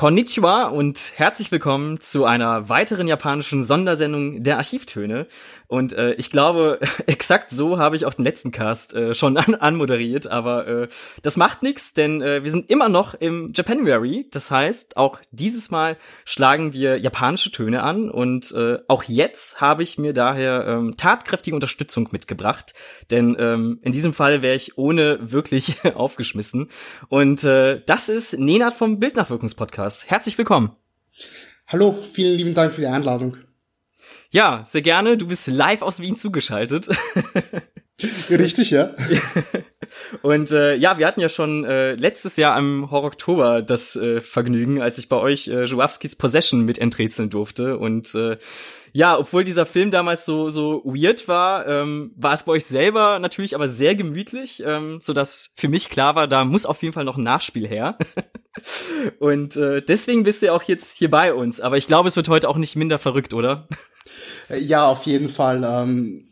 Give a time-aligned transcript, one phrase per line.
[0.00, 5.26] Konnichiwa und herzlich willkommen zu einer weiteren japanischen Sondersendung der Archivtöne.
[5.66, 9.54] Und äh, ich glaube, exakt so habe ich auch den letzten Cast äh, schon an
[9.54, 10.88] anmoderiert, aber äh,
[11.20, 14.26] das macht nichts, denn äh, wir sind immer noch im Japanuary.
[14.30, 19.82] Das heißt, auch dieses Mal schlagen wir japanische Töne an und äh, auch jetzt habe
[19.82, 22.72] ich mir daher ähm, tatkräftige Unterstützung mitgebracht,
[23.10, 26.70] denn ähm, in diesem Fall wäre ich ohne wirklich aufgeschmissen.
[27.10, 29.89] Und äh, das ist Nenad vom Bildnachwirkungspodcast.
[30.06, 30.76] Herzlich willkommen.
[31.66, 33.36] Hallo, vielen lieben Dank für die Einladung.
[34.30, 35.16] Ja, sehr gerne.
[35.16, 36.88] Du bist live aus Wien zugeschaltet.
[38.30, 38.94] Richtig, ja.
[40.22, 44.20] Und äh, ja, wir hatten ja schon äh, letztes Jahr am Horror Oktober das äh,
[44.20, 47.76] Vergnügen, als ich bei euch äh, Joawskis Possession mit enträtseln durfte.
[47.78, 48.38] Und äh,
[48.92, 53.18] ja, obwohl dieser Film damals so so weird war, ähm, war es bei euch selber
[53.18, 56.94] natürlich aber sehr gemütlich, ähm, so dass für mich klar war, da muss auf jeden
[56.94, 57.98] Fall noch ein Nachspiel her.
[59.18, 61.60] Und äh, deswegen bist du ja auch jetzt hier bei uns.
[61.60, 63.68] Aber ich glaube, es wird heute auch nicht minder verrückt, oder?
[64.48, 65.62] Ja, auf jeden Fall.
[65.64, 66.30] Ähm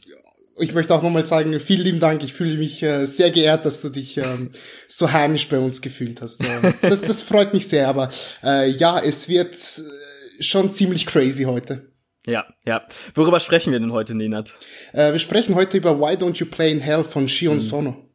[0.60, 2.22] ich möchte auch nochmal sagen, vielen lieben Dank.
[2.25, 4.50] Ich fühle mich äh, sehr geehrt, dass du dich ähm,
[4.86, 6.42] so heimisch bei uns gefühlt hast.
[6.44, 7.88] Ähm, das, das freut mich sehr.
[7.88, 8.10] Aber
[8.42, 11.92] äh, ja, es wird äh, schon ziemlich crazy heute.
[12.27, 12.86] Ja, ja.
[13.14, 14.55] Worüber sprechen wir denn heute, Nenad?
[14.92, 17.62] Äh, wir sprechen heute über Why Don't You Play in Hell von Shion hm.
[17.62, 18.07] Sono.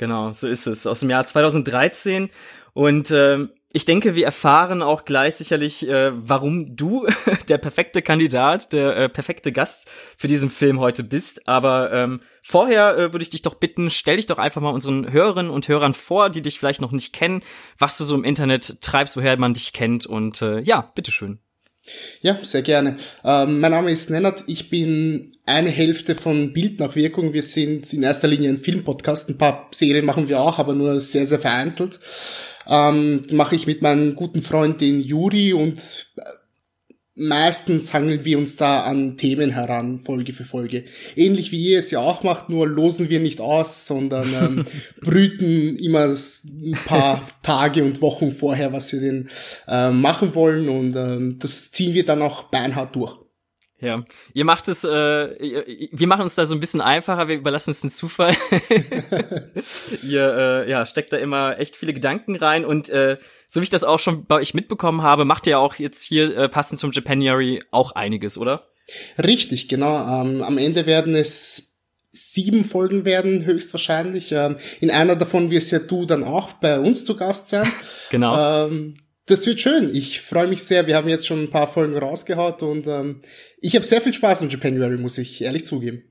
[0.00, 0.86] Genau, so ist es.
[0.86, 2.30] Aus dem Jahr 2013.
[2.72, 7.06] Und ähm, ich denke, wir erfahren auch gleich sicherlich, äh, warum du
[7.50, 11.46] der perfekte Kandidat, der äh, perfekte Gast für diesen Film heute bist.
[11.48, 15.12] Aber ähm, vorher äh, würde ich dich doch bitten, stell dich doch einfach mal unseren
[15.12, 17.42] Hörerinnen und Hörern vor, die dich vielleicht noch nicht kennen,
[17.76, 20.06] was du so im Internet treibst, woher man dich kennt.
[20.06, 21.40] Und äh, ja, bitteschön.
[22.22, 22.96] Ja, sehr gerne.
[23.24, 24.44] Ähm, mein Name ist Nennert.
[24.46, 27.32] Ich bin eine Hälfte von Bild nach Wirkung.
[27.32, 29.30] Wir sind in erster Linie ein Filmpodcast.
[29.30, 31.98] Ein paar Serien machen wir auch, aber nur sehr, sehr vereinzelt
[32.70, 36.22] ähm, mache ich mit meinem guten Freund den Juri und äh,
[37.20, 40.84] meistens hangeln wir uns da an Themen heran, Folge für Folge.
[41.16, 44.64] Ähnlich wie ihr es ja auch macht, nur losen wir nicht aus, sondern ähm,
[45.02, 49.28] brüten immer ein paar Tage und Wochen vorher, was wir denn
[49.68, 53.18] äh, machen wollen und ähm, das ziehen wir dann auch beinhart durch.
[53.80, 54.04] Ja,
[54.34, 57.80] ihr macht es, äh, wir machen uns da so ein bisschen einfacher, wir überlassen es
[57.80, 58.36] den Zufall.
[60.02, 60.34] ihr
[60.66, 63.16] äh, ja, steckt da immer echt viele Gedanken rein und äh,
[63.48, 66.36] so wie ich das auch schon bei euch mitbekommen habe, macht ihr auch jetzt hier
[66.36, 68.68] äh, passend zum Japanuary auch einiges, oder?
[69.18, 70.22] Richtig, genau.
[70.22, 71.78] Ähm, am Ende werden es
[72.10, 74.32] sieben Folgen werden, höchstwahrscheinlich.
[74.32, 77.70] Ähm, in einer davon wirst ja du dann auch bei uns zu Gast sein.
[78.10, 78.66] genau.
[78.66, 78.98] Ähm,
[79.30, 79.94] das wird schön.
[79.94, 80.86] Ich freue mich sehr.
[80.86, 83.22] Wir haben jetzt schon ein paar Folgen rausgehaut und ähm,
[83.60, 86.02] ich habe sehr viel Spaß im Japanuary, muss ich ehrlich zugeben.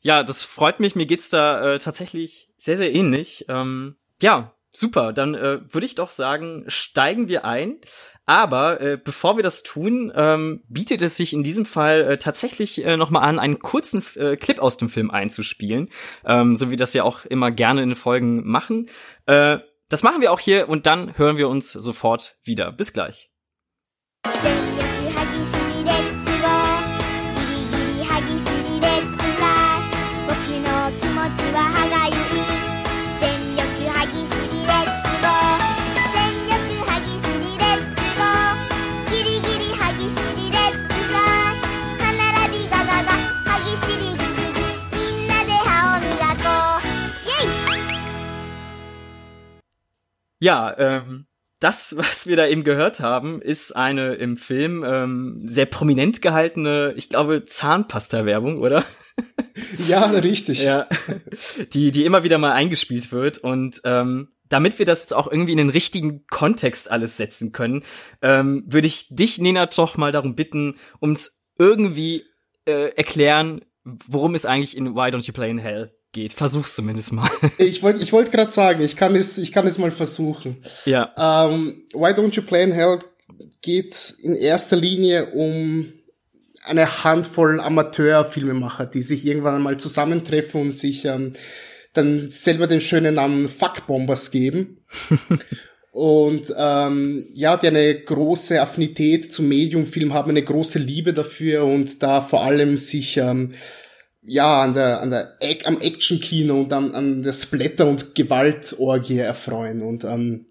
[0.00, 0.96] Ja, das freut mich.
[0.96, 3.44] Mir geht's da äh, tatsächlich sehr, sehr ähnlich.
[3.48, 5.12] Ähm, ja, super.
[5.12, 7.76] Dann äh, würde ich doch sagen, steigen wir ein.
[8.24, 12.84] Aber äh, bevor wir das tun, ähm, bietet es sich in diesem Fall äh, tatsächlich
[12.84, 15.90] äh, noch mal an, einen kurzen äh, Clip aus dem Film einzuspielen,
[16.24, 18.88] ähm, so wie das ja auch immer gerne in Folgen machen.
[19.26, 22.72] Äh, das machen wir auch hier und dann hören wir uns sofort wieder.
[22.72, 23.30] Bis gleich.
[50.38, 51.26] Ja, ähm,
[51.60, 56.94] das, was wir da eben gehört haben, ist eine im Film ähm, sehr prominent gehaltene,
[56.96, 58.84] ich glaube, Zahnpasta-Werbung, oder?
[59.88, 60.62] Ja, richtig.
[60.62, 60.86] ja,
[61.72, 65.52] die, die immer wieder mal eingespielt wird und ähm, damit wir das jetzt auch irgendwie
[65.52, 67.82] in den richtigen Kontext alles setzen können,
[68.20, 72.24] ähm, würde ich dich, Nina, doch mal darum bitten, uns irgendwie
[72.66, 76.32] äh, erklären, worum es eigentlich in Why Don't You Play in Hell geht.
[76.32, 77.30] Versuch's zumindest mal.
[77.58, 80.56] ich wollte ich wollte gerade sagen, ich kann es ich kann es mal versuchen.
[80.84, 81.12] Ja.
[81.16, 82.98] Ähm, Why Don't You Play in Hell
[83.62, 85.92] geht in erster Linie um
[86.64, 91.34] eine Handvoll Amateurfilmemacher, die sich irgendwann einmal zusammentreffen und sich ähm,
[91.92, 94.78] dann selber den schönen Namen Fuckbombers geben.
[95.92, 102.02] und ähm, ja, die eine große Affinität zum Mediumfilm haben, eine große Liebe dafür und
[102.02, 103.52] da vor allem sich ähm,
[104.26, 109.82] ja, an der, an der, am Action-Kino und an, an der Splatter- und Gewaltorgie erfreuen.
[109.82, 110.46] Und ähm,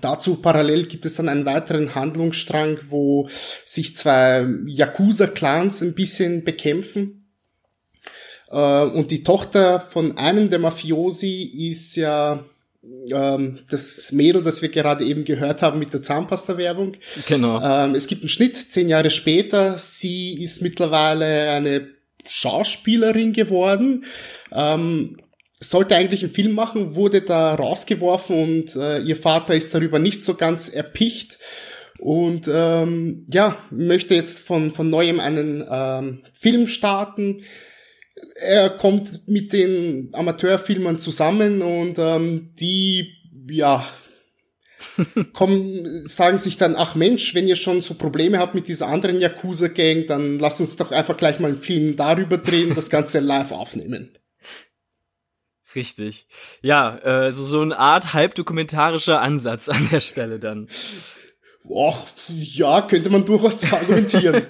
[0.00, 3.28] dazu parallel gibt es dann einen weiteren Handlungsstrang, wo
[3.64, 7.26] sich zwei Yakuza-Clans ein bisschen bekämpfen.
[8.50, 12.44] Äh, und die Tochter von einem der Mafiosi ist ja
[13.10, 16.96] ähm, das Mädel, das wir gerade eben gehört haben mit der Zahnpasta-Werbung.
[17.26, 17.60] Genau.
[17.62, 19.78] Ähm, es gibt einen Schnitt, zehn Jahre später.
[19.78, 21.93] Sie ist mittlerweile eine
[22.26, 24.04] Schauspielerin geworden.
[24.52, 25.18] Ähm,
[25.60, 30.22] sollte eigentlich einen Film machen, wurde da rausgeworfen und äh, ihr Vater ist darüber nicht
[30.22, 31.38] so ganz erpicht
[31.98, 37.42] und ähm, ja, möchte jetzt von, von neuem einen ähm, Film starten.
[38.36, 43.14] Er kommt mit den Amateurfilmern zusammen und ähm, die,
[43.48, 43.86] ja,
[45.32, 49.20] kommen, sagen sich dann, ach Mensch, wenn ihr schon so Probleme habt mit dieser anderen
[49.20, 53.52] Yakuza-Gang, dann lasst uns doch einfach gleich mal einen Film darüber drehen, das Ganze live
[53.52, 54.16] aufnehmen.
[55.74, 56.28] Richtig.
[56.62, 60.68] Ja, äh, so, so eine Art halbdokumentarischer Ansatz an der Stelle dann.
[61.64, 64.46] Boah, ja, könnte man durchaus argumentieren.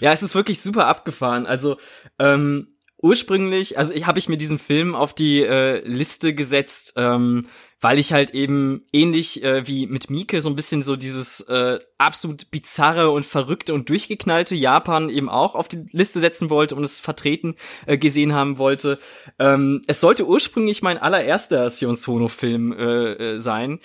[0.00, 1.46] ja, es ist wirklich super abgefahren.
[1.46, 1.76] Also,
[2.18, 2.68] ähm,
[3.00, 7.46] ursprünglich, also ich habe ich mir diesen Film auf die äh, Liste gesetzt, ähm,
[7.80, 11.78] weil ich halt eben ähnlich äh, wie mit Mieke so ein bisschen so dieses äh,
[11.96, 16.82] absolut bizarre und verrückte und durchgeknallte Japan eben auch auf die Liste setzen wollte und
[16.82, 17.54] es vertreten
[17.86, 18.98] äh, gesehen haben wollte.
[19.38, 23.78] Ähm, es sollte ursprünglich mein allererster Sion Sono Film äh, äh, sein.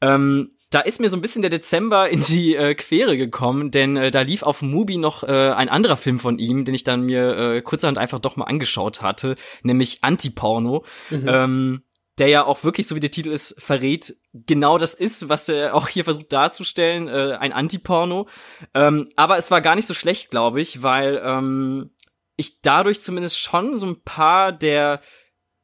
[0.00, 3.96] Ähm, da ist mir so ein bisschen der Dezember in die äh, Quere gekommen, denn
[3.96, 7.02] äh, da lief auf Mubi noch äh, ein anderer Film von ihm, den ich dann
[7.02, 10.84] mir äh, kurzerhand einfach doch mal angeschaut hatte, nämlich Antiporno.
[11.08, 11.26] Mhm.
[11.26, 11.82] Ähm,
[12.18, 15.74] der ja auch wirklich, so wie der Titel ist, verrät, genau das ist, was er
[15.74, 18.28] auch hier versucht darzustellen, äh, ein Antiporno.
[18.74, 21.90] Ähm, aber es war gar nicht so schlecht, glaube ich, weil ähm,
[22.36, 25.00] ich dadurch zumindest schon so ein paar der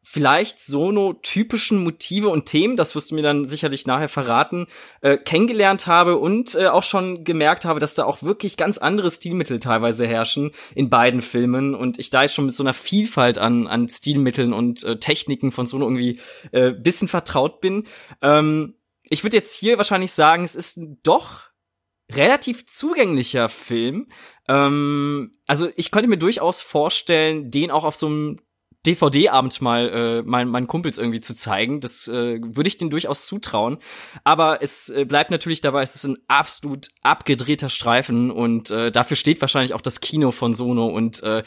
[0.04, 4.66] vielleicht Sono-typischen Motive und Themen, das wirst du mir dann sicherlich nachher verraten,
[5.00, 9.10] äh, kennengelernt habe und äh, auch schon gemerkt habe, dass da auch wirklich ganz andere
[9.10, 13.38] Stilmittel teilweise herrschen in beiden Filmen und ich da jetzt schon mit so einer Vielfalt
[13.38, 16.20] an, an Stilmitteln und äh, Techniken von Sono irgendwie
[16.52, 17.84] äh, bisschen vertraut bin.
[18.20, 18.74] Ähm,
[19.04, 21.54] ich würde jetzt hier wahrscheinlich sagen, es ist doch
[22.12, 24.08] relativ zugänglicher Film.
[24.48, 28.36] Ähm, also ich könnte mir durchaus vorstellen, den auch auf so einem
[28.86, 31.80] DVD-Abend mal äh, meinen, meinen Kumpels irgendwie zu zeigen.
[31.80, 33.78] Das äh, würde ich denen durchaus zutrauen.
[34.24, 39.16] Aber es äh, bleibt natürlich dabei, es ist ein absolut abgedrehter Streifen und äh, dafür
[39.16, 41.42] steht wahrscheinlich auch das Kino von Sono und äh,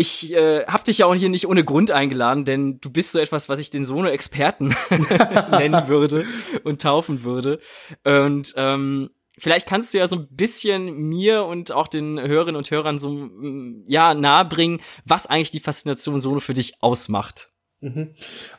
[0.00, 3.18] ich äh, hab dich ja auch hier nicht ohne Grund eingeladen, denn du bist so
[3.18, 4.76] etwas, was ich den Sono-Experten
[5.50, 6.24] nennen würde
[6.62, 7.58] und taufen würde.
[8.04, 12.70] Und ähm, vielleicht kannst du ja so ein bisschen mir und auch den Hörerinnen und
[12.70, 17.50] Hörern so mm, ja nahebringen, was eigentlich die Faszination Solo für dich ausmacht.
[17.80, 18.08] Mhm.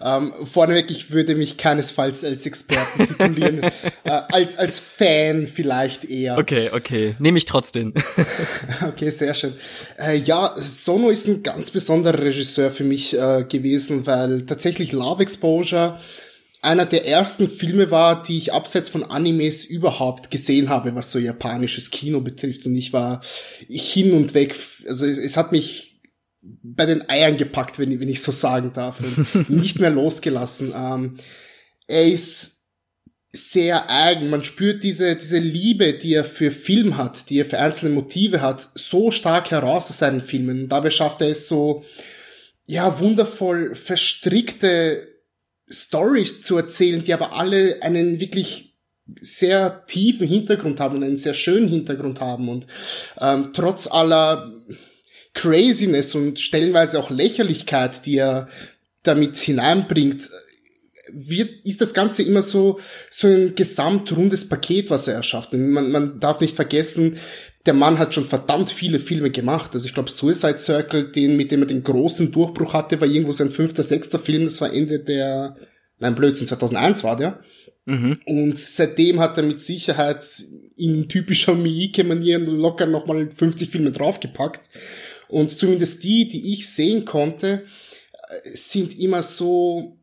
[0.02, 3.64] Ähm, vorneweg, ich würde mich keinesfalls als Experten titulieren,
[4.06, 6.38] äh, als, als Fan vielleicht eher.
[6.38, 7.94] Okay, okay, nehme ich trotzdem.
[8.88, 9.56] okay, sehr schön.
[9.98, 15.22] Äh, ja, Sono ist ein ganz besonderer Regisseur für mich äh, gewesen, weil tatsächlich Love
[15.22, 16.00] Exposure
[16.62, 21.20] einer der ersten Filme war, die ich abseits von Animes überhaupt gesehen habe, was so
[21.20, 22.66] japanisches Kino betrifft.
[22.66, 23.22] Und ich war
[23.70, 24.56] hin und weg.
[24.88, 26.02] Also es, es hat mich
[26.42, 30.74] bei den Eiern gepackt, wenn, wenn ich so sagen darf, und nicht mehr losgelassen.
[30.76, 31.16] Ähm,
[31.88, 32.68] er ist
[33.32, 34.30] sehr eigen.
[34.30, 38.42] Man spürt diese, diese Liebe, die er für Film hat, die er für einzelne Motive
[38.42, 40.64] hat, so stark heraus aus seinen Filmen.
[40.64, 41.84] Und dabei schafft er es so,
[42.68, 45.09] ja, wundervoll verstrickte
[45.70, 48.78] Stories zu erzählen, die aber alle einen wirklich
[49.22, 52.68] sehr tiefen Hintergrund haben, einen sehr schönen Hintergrund haben und
[53.20, 54.52] ähm, trotz aller
[55.34, 58.50] Craziness und stellenweise auch Lächerlichkeit, die er
[59.04, 60.30] damit hineinbringt,
[61.12, 65.54] wird, ist das Ganze immer so, so ein gesamtrundes Paket, was er erschafft.
[65.54, 67.18] Und man, man darf nicht vergessen,
[67.66, 69.72] der Mann hat schon verdammt viele Filme gemacht.
[69.74, 73.34] Also ich glaube, Suicide Circle, den, mit dem er den großen Durchbruch hatte, war irgendwo
[73.34, 74.46] sein fünfter, sechster Film.
[74.46, 75.56] Das war Ende der,
[76.00, 77.40] nein, Blödsinn, 2001 war der.
[77.86, 78.18] Mhm.
[78.26, 80.44] Und seitdem hat er mit Sicherheit
[80.78, 84.70] in typischer Miike-Manier locker nochmal 50 Filme draufgepackt.
[85.28, 87.66] Und zumindest die, die ich sehen konnte,
[88.30, 89.99] äh, sind immer so,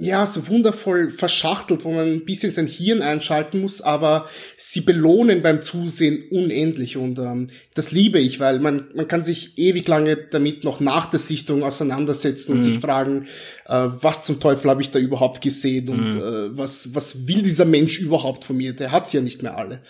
[0.00, 5.42] ja, so wundervoll verschachtelt, wo man ein bisschen sein Hirn einschalten muss, aber sie belohnen
[5.42, 10.16] beim Zusehen unendlich und ähm, das liebe ich, weil man, man kann sich ewig lange
[10.16, 12.62] damit noch nach der Sichtung auseinandersetzen und mhm.
[12.62, 13.26] sich fragen,
[13.66, 16.20] äh, was zum Teufel habe ich da überhaupt gesehen und mhm.
[16.20, 18.74] äh, was, was will dieser Mensch überhaupt von mir?
[18.74, 19.82] Der hat's ja nicht mehr alle.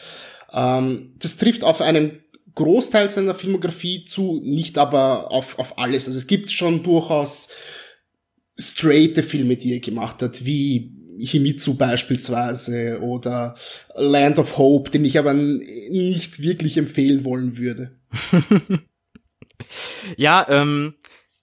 [0.54, 2.20] Ähm, das trifft auf einen
[2.54, 6.06] Großteil seiner Filmografie zu, nicht aber auf, auf alles.
[6.06, 7.48] Also es gibt schon durchaus
[8.60, 13.56] straighte Filme, die er gemacht hat, wie Himitsu beispielsweise oder
[13.94, 17.98] Land of Hope, den ich aber nicht wirklich empfehlen wollen würde.
[20.16, 20.94] ja, ähm,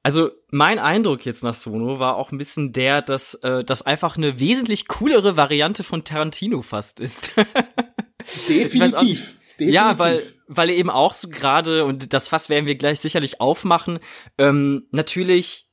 [0.04, 4.18] Also mein Eindruck jetzt nach Sono war auch ein bisschen der, dass äh, das einfach
[4.18, 7.32] eine wesentlich coolere Variante von Tarantino fast ist.
[8.48, 9.34] Definitiv.
[9.60, 9.74] Definitiv.
[9.74, 14.00] Ja, weil, weil eben auch so gerade, und das Fass werden wir gleich sicherlich aufmachen,
[14.38, 15.65] ähm, natürlich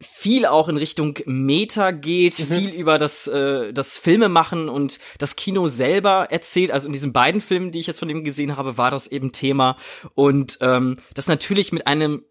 [0.00, 2.54] viel auch in Richtung Meta geht, mhm.
[2.54, 6.70] viel über das, äh, das Filmemachen und das Kino selber erzählt.
[6.70, 9.32] Also in diesen beiden Filmen, die ich jetzt von ihm gesehen habe, war das eben
[9.32, 9.76] Thema.
[10.14, 12.24] Und ähm, das natürlich mit einem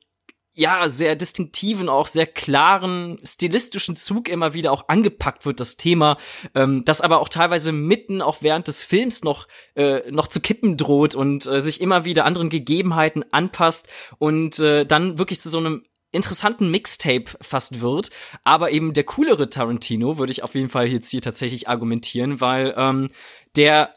[0.57, 6.17] ja, sehr distinktiven, auch sehr klaren, stilistischen Zug immer wieder auch angepackt wird, das Thema,
[6.53, 10.77] ähm, das aber auch teilweise mitten, auch während des Films noch, äh, noch zu kippen
[10.77, 15.57] droht und äh, sich immer wieder anderen Gegebenheiten anpasst und äh, dann wirklich zu so
[15.57, 15.83] einem
[16.15, 18.09] interessanten Mixtape fast wird,
[18.43, 22.73] aber eben der coolere Tarantino würde ich auf jeden Fall jetzt hier tatsächlich argumentieren, weil
[22.77, 23.07] ähm,
[23.55, 23.93] der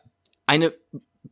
[0.47, 0.73] eine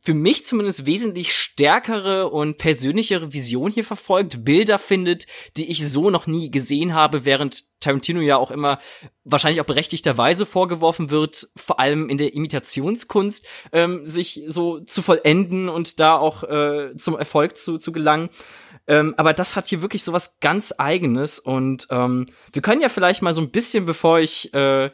[0.01, 6.09] für mich zumindest wesentlich stärkere und persönlichere Vision hier verfolgt, Bilder findet, die ich so
[6.09, 8.79] noch nie gesehen habe, während Tarantino ja auch immer
[9.23, 15.69] wahrscheinlich auch berechtigterweise vorgeworfen wird, vor allem in der Imitationskunst, ähm, sich so zu vollenden
[15.69, 18.29] und da auch äh, zum Erfolg zu, zu gelangen.
[18.87, 22.89] Ähm, aber das hat hier wirklich so was ganz Eigenes und ähm, wir können ja
[22.89, 24.89] vielleicht mal so ein bisschen, bevor ich äh,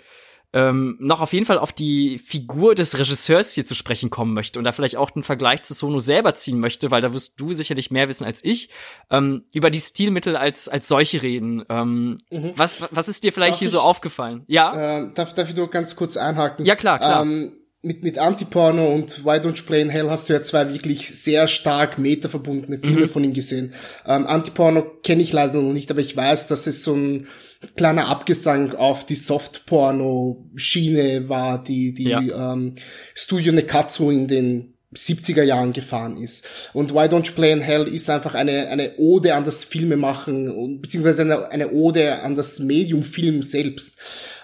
[0.54, 4.60] ähm, noch auf jeden Fall auf die Figur des Regisseurs hier zu sprechen kommen möchte
[4.60, 7.54] und da vielleicht auch einen Vergleich zu Sono selber ziehen möchte, weil da wirst du
[7.54, 8.70] sicherlich mehr wissen als ich,
[9.10, 11.66] ähm, über die Stilmittel als, als solche reden.
[11.70, 12.54] Ähm, mhm.
[12.56, 14.44] was, was ist dir vielleicht darf hier ich, so aufgefallen?
[14.48, 15.00] Ja?
[15.00, 16.66] Äh, darf, darf ich nur ganz kurz einhaken?
[16.66, 17.24] Ja, klar, klar.
[17.24, 20.72] Ähm, mit, mit Antiporno und Why Don't You Play in Hell hast du ja zwei
[20.72, 23.10] wirklich sehr stark meta-verbundene Filme mhm.
[23.10, 23.74] von ihm gesehen.
[24.08, 27.28] Ähm, Antiporno kenne ich leider noch nicht, aber ich weiß, dass es so ein
[27.76, 32.54] kleiner Abgesang auf die Softporno-Schiene war, die die ja.
[32.54, 32.76] ähm,
[33.14, 36.70] Studio Nekatsu in den 70er Jahren gefahren ist.
[36.74, 40.80] Und Why Don't You Play in Hell ist einfach eine, eine Ode an das Filmemachen,
[40.82, 43.98] beziehungsweise eine, eine Ode an das Medium Film selbst.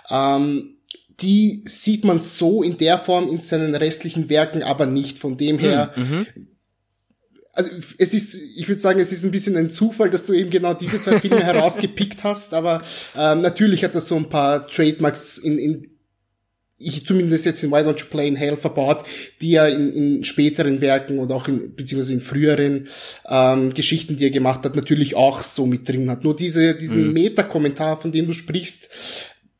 [0.10, 0.76] Ähm,
[1.22, 5.20] die sieht man so in der Form in seinen restlichen Werken aber nicht.
[5.20, 6.28] Von dem her, hm, mhm.
[7.54, 10.50] also es ist, ich würde sagen, es ist ein bisschen ein Zufall, dass du eben
[10.50, 12.82] genau diese zwei Filme herausgepickt hast, aber
[13.18, 15.90] ähm, natürlich hat er so ein paar Trademarks in, in
[16.80, 19.04] ich zumindest jetzt in Why Don't You Play in Hell verbaut,
[19.42, 22.88] die er in, in späteren Werken oder auch in, beziehungsweise in früheren
[23.30, 26.24] ähm, Geschichten, die er gemacht hat, natürlich auch so mit drin hat.
[26.24, 27.14] Nur diese, diesen mhm.
[27.14, 28.90] Meta-Kommentar, von dem du sprichst,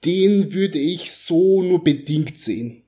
[0.06, 2.84] den würde ich so nur bedingt sehen.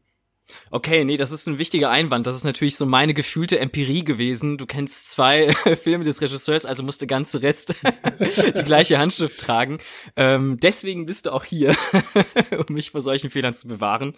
[0.70, 2.28] Okay, nee, das ist ein wichtiger Einwand.
[2.28, 4.58] Das ist natürlich so meine gefühlte Empirie gewesen.
[4.58, 7.76] Du kennst zwei Filme des Regisseurs, also musst der ganze Rest
[8.58, 9.80] die gleiche Handschrift tragen.
[10.16, 11.76] Ähm, deswegen bist du auch hier,
[12.68, 14.14] um mich vor solchen Fehlern zu bewahren.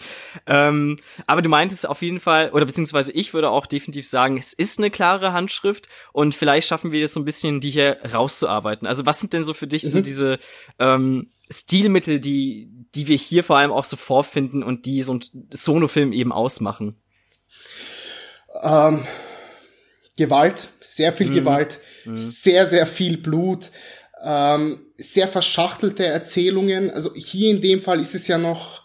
[0.45, 4.53] Ähm, aber du meintest auf jeden Fall, oder beziehungsweise ich würde auch definitiv sagen, es
[4.53, 8.88] ist eine klare Handschrift und vielleicht schaffen wir es so ein bisschen, die hier rauszuarbeiten.
[8.88, 9.89] Also was sind denn so für dich mhm.
[9.89, 10.39] so diese
[10.79, 15.23] ähm, Stilmittel, die, die wir hier vor allem auch so vorfinden und die so ein
[15.51, 17.01] Solo-Film eben ausmachen?
[18.62, 19.05] Ähm,
[20.17, 21.33] Gewalt, sehr viel mhm.
[21.33, 22.17] Gewalt, mhm.
[22.17, 23.71] sehr, sehr viel Blut,
[24.23, 26.91] ähm, sehr verschachtelte Erzählungen.
[26.91, 28.83] Also hier in dem Fall ist es ja noch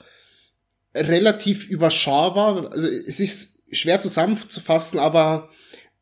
[0.94, 2.72] relativ überschaubar.
[2.72, 5.50] Also es ist schwer zusammenzufassen, aber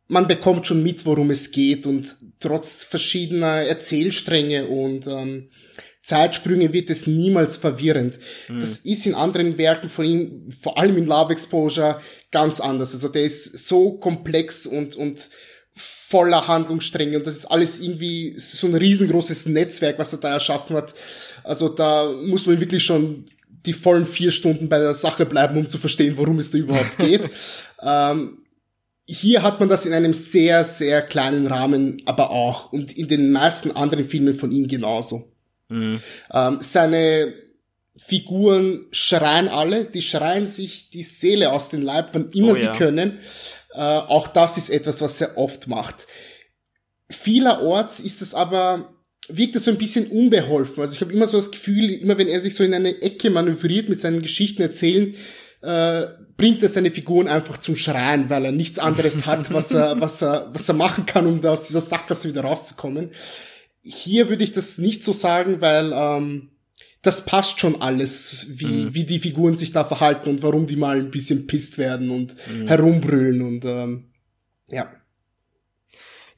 [0.09, 5.49] man bekommt schon mit, worum es geht und trotz verschiedener Erzählstränge und ähm,
[6.07, 8.21] Zeitsprünge wird es niemals verwirrend.
[8.49, 8.61] Mhm.
[8.61, 12.95] Das ist in anderen Werken von ihm, vor allem in Love Exposure, ganz anders.
[12.95, 15.29] Also der ist so komplex und, und
[15.75, 20.77] voller Handlungsstränge und das ist alles irgendwie so ein riesengroßes Netzwerk, was er da erschaffen
[20.77, 20.95] hat.
[21.43, 25.69] Also da muss man wirklich schon die vollen vier Stunden bei der Sache bleiben, um
[25.69, 27.29] zu verstehen, worum es da überhaupt geht.
[27.83, 28.39] ähm,
[29.09, 33.33] hier hat man das in einem sehr, sehr kleinen Rahmen aber auch und in den
[33.33, 35.33] meisten anderen Filmen von ihm genauso.
[35.69, 36.01] Mhm.
[36.33, 37.33] Ähm, seine
[37.97, 42.67] Figuren schreien alle, die schreien sich die Seele aus dem Leib, wann immer oh, sie
[42.67, 42.77] ja.
[42.77, 43.19] können.
[43.73, 46.07] Äh, auch das ist etwas, was er oft macht.
[47.11, 48.93] Vielerorts ist es aber,
[49.29, 50.81] wirkt es so ein bisschen unbeholfen.
[50.81, 53.31] Also ich habe immer so das Gefühl, immer wenn er sich so in eine Ecke
[53.31, 55.15] manövriert mit seinen Geschichten erzählen,
[55.63, 56.07] äh,
[56.37, 60.23] bringt er seine Figuren einfach zum Schreien, weil er nichts anderes hat, was er, was
[60.23, 63.11] er, was er machen kann, um da aus dieser Sackgasse wieder rauszukommen.
[63.89, 66.51] Hier würde ich das nicht so sagen, weil ähm,
[67.03, 68.95] das passt schon alles, wie, mhm.
[68.95, 72.35] wie die Figuren sich da verhalten und warum die mal ein bisschen pisst werden und
[72.49, 72.67] mhm.
[72.67, 74.11] herumbrüllen und ähm,
[74.71, 74.91] ja.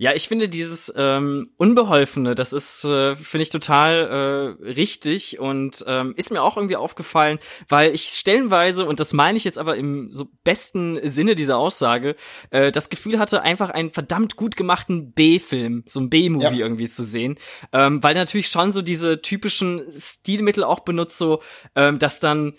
[0.00, 5.84] Ja, ich finde dieses ähm, Unbeholfene, das ist, äh, finde ich total äh, richtig und
[5.88, 9.76] ähm, ist mir auch irgendwie aufgefallen, weil ich stellenweise, und das meine ich jetzt aber
[9.76, 12.14] im so besten Sinne dieser Aussage,
[12.50, 16.52] äh, das Gefühl hatte, einfach einen verdammt gut gemachten B-Film, so ein B-Movie ja.
[16.52, 17.36] irgendwie zu sehen,
[17.72, 21.42] ähm, weil natürlich schon so diese typischen Stilmittel auch benutzt, so
[21.74, 22.54] ähm, dass dann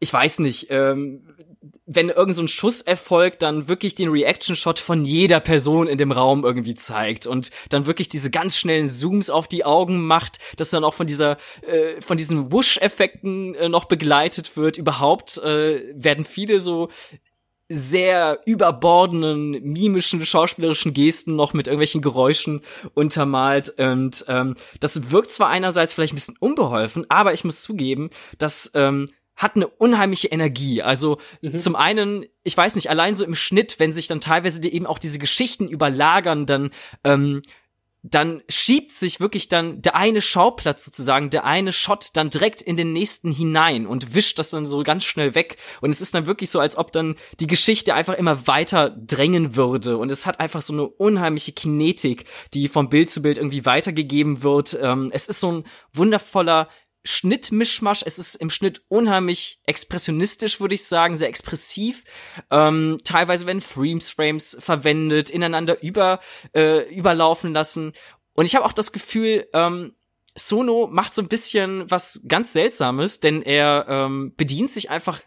[0.00, 1.22] ich weiß nicht, ähm,
[1.84, 6.10] wenn irgend so ein Schuss erfolgt, dann wirklich den Reaction-Shot von jeder Person in dem
[6.10, 10.70] Raum irgendwie zeigt und dann wirklich diese ganz schnellen Zooms auf die Augen macht, das
[10.70, 14.78] dann auch von dieser, äh, von diesen Wush-Effekten äh, noch begleitet wird.
[14.78, 16.88] Überhaupt äh, werden viele so
[17.68, 22.62] sehr überbordenden, mimischen, schauspielerischen Gesten noch mit irgendwelchen Geräuschen
[22.94, 23.74] untermalt.
[23.78, 28.72] Und ähm, das wirkt zwar einerseits vielleicht ein bisschen unbeholfen, aber ich muss zugeben, dass
[28.74, 29.08] ähm,
[29.40, 30.82] hat eine unheimliche Energie.
[30.82, 31.58] Also mhm.
[31.58, 34.98] zum einen, ich weiß nicht, allein so im Schnitt, wenn sich dann teilweise eben auch
[34.98, 36.70] diese Geschichten überlagern, dann
[37.04, 37.40] ähm,
[38.02, 42.76] dann schiebt sich wirklich dann der eine Schauplatz sozusagen, der eine Shot dann direkt in
[42.76, 45.58] den nächsten hinein und wischt das dann so ganz schnell weg.
[45.82, 49.54] Und es ist dann wirklich so, als ob dann die Geschichte einfach immer weiter drängen
[49.54, 49.98] würde.
[49.98, 54.42] Und es hat einfach so eine unheimliche Kinetik, die vom Bild zu Bild irgendwie weitergegeben
[54.42, 54.78] wird.
[54.80, 56.68] Ähm, es ist so ein wundervoller
[57.04, 58.02] Schnittmischmasch.
[58.04, 62.04] Es ist im Schnitt unheimlich expressionistisch, würde ich sagen, sehr expressiv.
[62.50, 66.20] Ähm, teilweise werden Freeze-Frames verwendet, ineinander über,
[66.54, 67.92] äh, überlaufen lassen.
[68.34, 69.94] Und ich habe auch das Gefühl, ähm,
[70.36, 75.20] Sono macht so ein bisschen was ganz Seltsames, denn er ähm, bedient sich einfach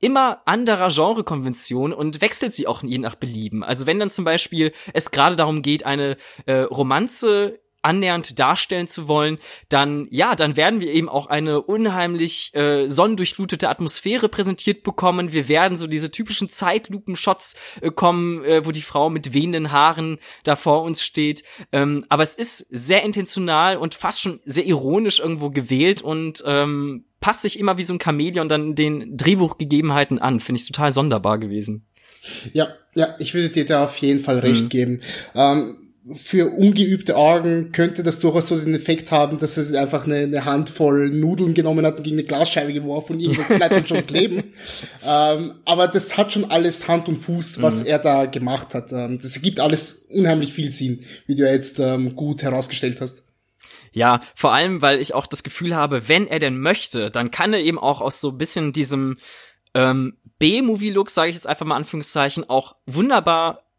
[0.00, 3.62] immer anderer Genrekonventionen und wechselt sie auch je nach Belieben.
[3.62, 9.08] Also wenn dann zum Beispiel es gerade darum geht, eine äh, Romanze annähernd darstellen zu
[9.08, 15.32] wollen, dann ja, dann werden wir eben auch eine unheimlich äh, sonnendurchflutete Atmosphäre präsentiert bekommen.
[15.32, 20.18] Wir werden so diese typischen Zeitlupen-Shots äh, kommen, äh, wo die Frau mit wehenden Haaren
[20.44, 21.44] da vor uns steht.
[21.72, 27.04] Ähm, aber es ist sehr intentional und fast schon sehr ironisch irgendwo gewählt und ähm,
[27.20, 30.40] passt sich immer wie so ein Chamäleon dann den Drehbuchgegebenheiten an.
[30.40, 31.86] Finde ich total sonderbar gewesen.
[32.52, 34.68] Ja, ja, ich würde dir da auf jeden Fall recht mhm.
[34.68, 35.00] geben.
[35.34, 40.18] Ähm, für ungeübte Augen könnte das durchaus so den Effekt haben, dass es einfach eine,
[40.18, 44.06] eine Handvoll Nudeln genommen hat und gegen eine Glasscheibe geworfen und irgendwas bleibt dann schon
[44.06, 44.44] kleben.
[45.06, 47.86] Ähm, aber das hat schon alles Hand und Fuß, was mhm.
[47.88, 48.92] er da gemacht hat.
[48.92, 53.24] Ähm, das ergibt alles unheimlich viel Sinn, wie du ja jetzt ähm, gut herausgestellt hast.
[53.92, 57.52] Ja, vor allem, weil ich auch das Gefühl habe, wenn er denn möchte, dann kann
[57.52, 59.16] er eben auch aus so ein bisschen diesem
[59.74, 63.69] ähm, B-Movie-Look, sage ich jetzt einfach mal Anführungszeichen, auch wunderbar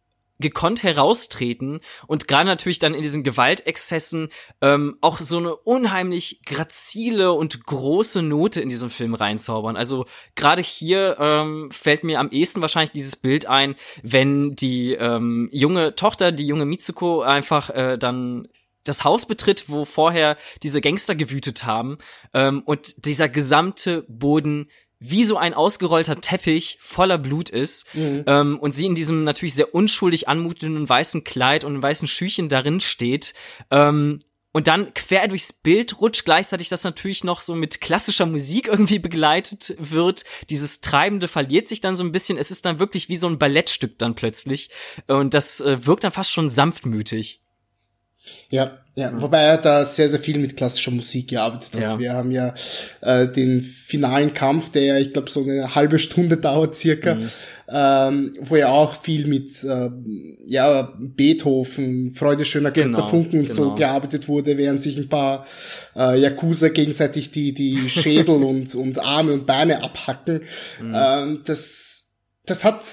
[0.41, 4.30] gekonnt heraustreten und gerade natürlich dann in diesen Gewaltexzessen
[4.62, 9.77] ähm, auch so eine unheimlich grazile und große Note in diesem Film reinzaubern.
[9.77, 15.49] Also gerade hier ähm, fällt mir am ehesten wahrscheinlich dieses Bild ein, wenn die ähm,
[15.51, 18.47] junge Tochter, die junge Mitsuko einfach äh, dann
[18.84, 21.97] das Haus betritt, wo vorher diese Gangster gewütet haben
[22.34, 24.69] ähm, und dieser gesamte Boden
[25.02, 28.24] wie so ein ausgerollter Teppich voller Blut ist mhm.
[28.28, 32.80] ähm, und sie in diesem natürlich sehr unschuldig anmutenden weißen Kleid und weißen Schüchen darin
[32.80, 33.34] steht
[33.72, 34.20] ähm,
[34.54, 39.00] und dann quer durchs Bild rutscht, gleichzeitig das natürlich noch so mit klassischer Musik irgendwie
[39.00, 40.24] begleitet wird.
[40.50, 42.38] Dieses Treibende verliert sich dann so ein bisschen.
[42.38, 44.70] Es ist dann wirklich wie so ein Ballettstück dann plötzlich.
[45.08, 47.40] Und das äh, wirkt dann fast schon sanftmütig.
[48.49, 51.81] Ja, ja, wobei er da sehr, sehr viel mit klassischer Musik gearbeitet hat.
[51.81, 51.99] Ja.
[51.99, 52.53] Wir haben ja
[52.99, 57.29] äh, den finalen Kampf, der ich glaube so eine halbe Stunde dauert circa, mhm.
[57.69, 59.89] ähm, wo ja auch viel mit äh,
[60.45, 63.55] ja Beethoven, Freude schöner genau, Funken und genau.
[63.55, 65.47] so gearbeitet wurde, während sich ein paar
[65.95, 70.41] äh, Yakuza gegenseitig die die Schädel und und Arme und Beine abhacken.
[70.81, 70.93] Mhm.
[70.93, 72.84] Ähm, das das hat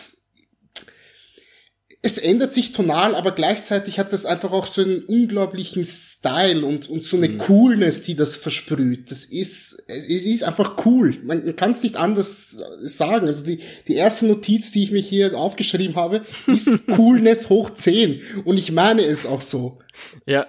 [2.00, 6.88] es ändert sich tonal, aber gleichzeitig hat das einfach auch so einen unglaublichen Style und,
[6.88, 7.38] und so eine mhm.
[7.38, 9.10] Coolness, die das versprüht.
[9.10, 11.16] Das ist, es ist einfach cool.
[11.24, 13.26] Man kann es nicht anders sagen.
[13.26, 18.22] Also die, die erste Notiz, die ich mir hier aufgeschrieben habe, ist Coolness hoch 10.
[18.44, 19.80] Und ich meine es auch so.
[20.24, 20.46] Ja.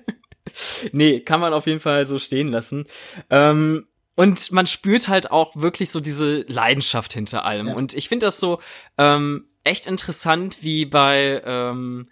[0.92, 2.86] nee, kann man auf jeden Fall so stehen lassen.
[3.28, 7.68] Ähm und man spürt halt auch wirklich so diese Leidenschaft hinter allem.
[7.68, 7.74] Ja.
[7.74, 8.60] Und ich finde das so,
[8.98, 12.08] ähm, echt interessant, wie bei, ähm,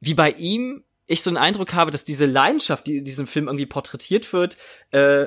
[0.00, 3.48] wie bei ihm ich so einen Eindruck habe, dass diese Leidenschaft, die in diesem Film
[3.48, 4.56] irgendwie porträtiert wird,
[4.90, 5.26] äh,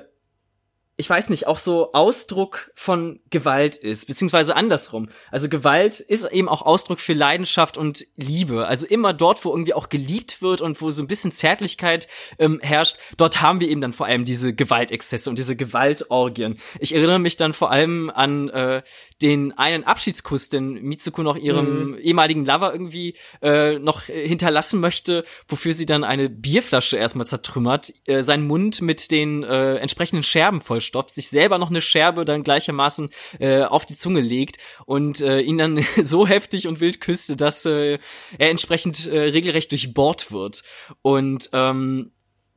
[0.98, 5.10] ich weiß nicht, auch so Ausdruck von Gewalt ist, beziehungsweise andersrum.
[5.30, 8.66] Also Gewalt ist eben auch Ausdruck für Leidenschaft und Liebe.
[8.66, 12.08] Also immer dort, wo irgendwie auch geliebt wird und wo so ein bisschen Zärtlichkeit
[12.40, 16.60] ähm, herrscht, dort haben wir eben dann vor allem diese Gewaltexzesse und diese Gewaltorgien.
[16.80, 18.82] Ich erinnere mich dann vor allem an äh,
[19.22, 21.98] den einen Abschiedskuss, den Mitsuko noch ihrem mhm.
[21.98, 28.24] ehemaligen Lover irgendwie äh, noch hinterlassen möchte, wofür sie dann eine Bierflasche erstmal zertrümmert, äh,
[28.24, 32.44] seinen Mund mit den äh, entsprechenden Scherben voll vollstopft, sich selber noch eine Scherbe dann
[32.44, 37.36] gleichermaßen äh, auf die Zunge legt und äh, ihn dann so heftig und wild küsste,
[37.36, 38.00] dass äh,
[38.38, 40.64] er entsprechend äh, regelrecht durchbohrt wird.
[41.02, 42.12] Und ähm,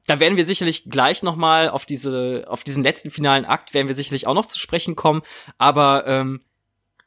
[0.06, 3.88] da werden wir sicherlich gleich noch mal auf diese auf diesen letzten finalen Akt werden
[3.88, 5.22] wir sicherlich auch noch zu sprechen kommen,
[5.58, 6.40] aber ähm,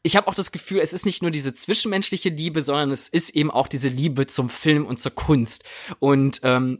[0.03, 3.31] ich habe auch das Gefühl, es ist nicht nur diese zwischenmenschliche Liebe, sondern es ist
[3.31, 5.63] eben auch diese Liebe zum Film und zur Kunst.
[5.99, 6.77] Und ähm,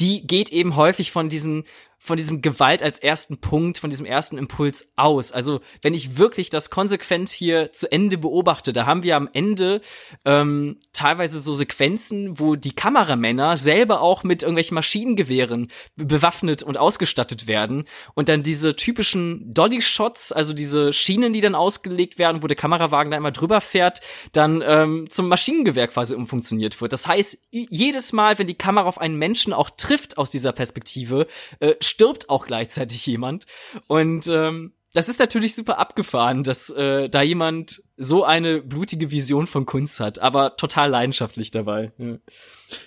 [0.00, 1.64] die geht eben häufig von diesen
[1.98, 5.32] von diesem Gewalt als ersten Punkt, von diesem ersten Impuls aus.
[5.32, 9.80] Also wenn ich wirklich das konsequent hier zu Ende beobachte, da haben wir am Ende
[10.24, 17.48] ähm, teilweise so Sequenzen, wo die Kameramänner selber auch mit irgendwelchen Maschinengewehren bewaffnet und ausgestattet
[17.48, 22.56] werden und dann diese typischen Dolly-Shots, also diese Schienen, die dann ausgelegt werden, wo der
[22.56, 24.00] Kamerawagen dann immer drüber fährt,
[24.32, 26.92] dann ähm, zum Maschinengewehr quasi umfunktioniert wird.
[26.92, 31.26] Das heißt, jedes Mal, wenn die Kamera auf einen Menschen auch trifft aus dieser Perspektive,
[31.58, 33.46] äh, stirbt auch gleichzeitig jemand.
[33.86, 39.46] Und ähm, das ist natürlich super abgefahren, dass äh, da jemand so eine blutige Vision
[39.46, 41.92] von Kunst hat, aber total leidenschaftlich dabei.
[41.98, 42.16] Ja,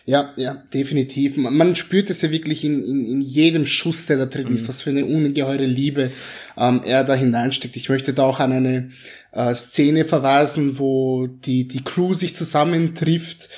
[0.06, 1.38] ja, ja definitiv.
[1.38, 4.56] Man, man spürt es ja wirklich in, in, in jedem Schuss, der da drin mhm.
[4.56, 6.12] ist, was für eine ungeheure Liebe
[6.58, 7.76] ähm, er da hineinsteckt.
[7.76, 8.90] Ich möchte da auch an eine
[9.32, 13.50] äh, Szene verweisen, wo die, die Crew sich zusammentrifft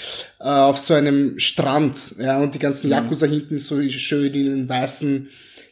[0.42, 2.96] äh, auf so einem Strand, ja, und die ganzen mhm.
[2.96, 5.30] Yakuza hinten so schön in den weißen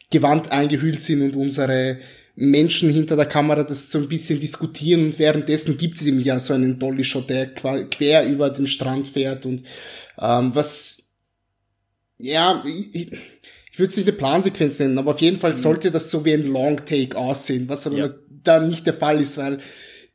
[0.08, 1.98] Gewand eingehüllt sind und unsere
[2.40, 6.40] Menschen hinter der Kamera das so ein bisschen diskutieren und währenddessen gibt es ihm ja
[6.40, 9.62] so einen Dolly-Shot, der quer über den Strand fährt und
[10.18, 11.02] ähm, was
[12.16, 15.56] ja, ich, ich würde es nicht eine Plansequenz nennen, aber auf jeden Fall mhm.
[15.56, 18.10] sollte das so wie ein Long Take aussehen, was aber ja.
[18.42, 19.58] da nicht der Fall ist, weil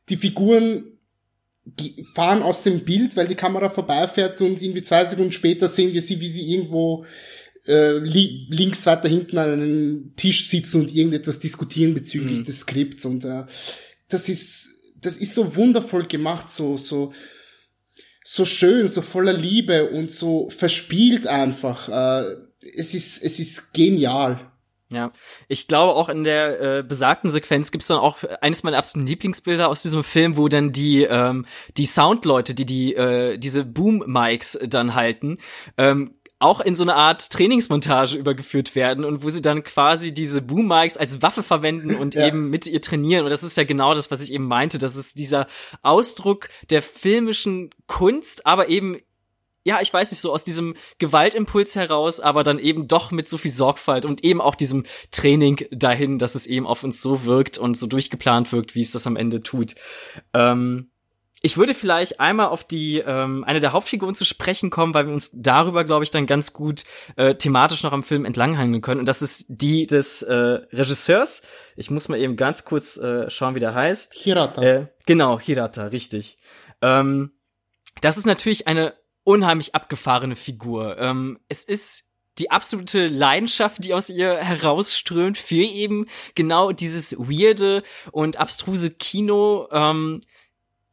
[0.08, 0.98] die Figuren
[2.14, 6.02] fahren aus dem Bild, weil die Kamera vorbeifährt und irgendwie zwei Sekunden später sehen wir
[6.02, 7.04] sie, wie sie irgendwo
[7.66, 12.44] äh, li links weiter hinten an einem Tisch sitzen und irgendetwas diskutieren bezüglich mhm.
[12.44, 13.44] des Skripts und äh,
[14.08, 17.12] das ist das ist so wundervoll gemacht, so so
[18.24, 21.88] so schön, so voller Liebe und so verspielt einfach.
[21.88, 22.36] Äh,
[22.76, 24.40] es ist es ist genial.
[24.92, 25.10] Ja,
[25.48, 29.68] ich glaube auch in der äh, besagten Sequenz gibt's dann auch eines meiner absoluten Lieblingsbilder
[29.68, 31.44] aus diesem Film, wo dann die ähm,
[31.76, 35.38] die Soundleute, die die äh, diese Boom Mics dann halten,
[35.76, 40.42] ähm, auch in so eine Art Trainingsmontage übergeführt werden und wo sie dann quasi diese
[40.42, 42.26] Boom Mics als Waffe verwenden und ja.
[42.26, 43.24] eben mit ihr trainieren.
[43.24, 44.76] Und das ist ja genau das, was ich eben meinte.
[44.76, 45.46] Das ist dieser
[45.82, 48.98] Ausdruck der filmischen Kunst, aber eben
[49.64, 53.36] ja, ich weiß nicht, so aus diesem Gewaltimpuls heraus, aber dann eben doch mit so
[53.36, 57.58] viel Sorgfalt und eben auch diesem Training dahin, dass es eben auf uns so wirkt
[57.58, 59.74] und so durchgeplant wirkt, wie es das am Ende tut.
[60.32, 60.92] Ähm,
[61.42, 65.12] ich würde vielleicht einmal auf die ähm, eine der Hauptfiguren zu sprechen kommen, weil wir
[65.12, 66.84] uns darüber, glaube ich, dann ganz gut
[67.16, 69.00] äh, thematisch noch am Film entlanghangeln können.
[69.00, 71.42] Und das ist die des äh, Regisseurs.
[71.76, 74.14] Ich muss mal eben ganz kurz äh, schauen, wie der heißt.
[74.14, 74.62] Hirata.
[74.62, 76.38] Äh, genau, Hirata, richtig.
[76.80, 77.32] Ähm,
[78.00, 78.94] das ist natürlich eine
[79.24, 80.98] unheimlich abgefahrene Figur.
[80.98, 82.06] Ähm, es ist
[82.38, 89.68] die absolute Leidenschaft, die aus ihr herausströmt für eben genau dieses weirde und abstruse Kino.
[89.70, 90.22] Ähm,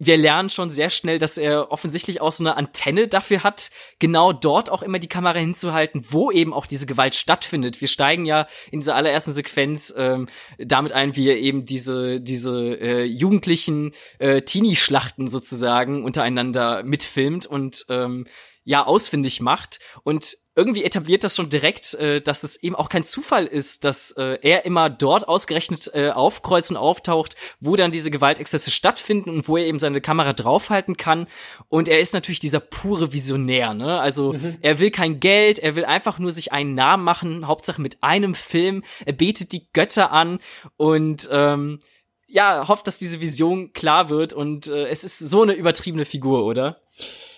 [0.06, 4.34] wir lernen schon sehr schnell, dass er offensichtlich auch so eine Antenne dafür hat, genau
[4.34, 7.82] dort auch immer die Kamera hinzuhalten, wo eben auch diese Gewalt stattfindet.
[7.82, 12.80] Wir steigen ja in dieser allerersten Sequenz ähm, damit ein, wie er eben diese diese
[12.80, 18.26] äh, jugendlichen äh, Teenie-Schlachten sozusagen untereinander mitfilmt und ähm,
[18.64, 23.04] ja ausfindig macht und irgendwie etabliert das schon direkt, äh, dass es eben auch kein
[23.04, 28.70] Zufall ist, dass äh, er immer dort ausgerechnet äh, aufkreuzen auftaucht, wo dann diese Gewaltexzesse
[28.70, 31.28] stattfinden und wo er eben seine Kamera draufhalten kann.
[31.70, 34.00] Und er ist natürlich dieser pure Visionär, ne?
[34.00, 34.58] Also mhm.
[34.62, 38.36] er will kein Geld, er will einfach nur sich einen Namen machen, Hauptsache mit einem
[38.36, 38.84] Film.
[39.06, 40.40] Er betet die Götter an
[40.78, 41.80] und ähm,
[42.28, 44.34] ja, hofft, dass diese Vision klar wird.
[44.34, 46.82] Und äh, es ist so eine übertriebene Figur, oder?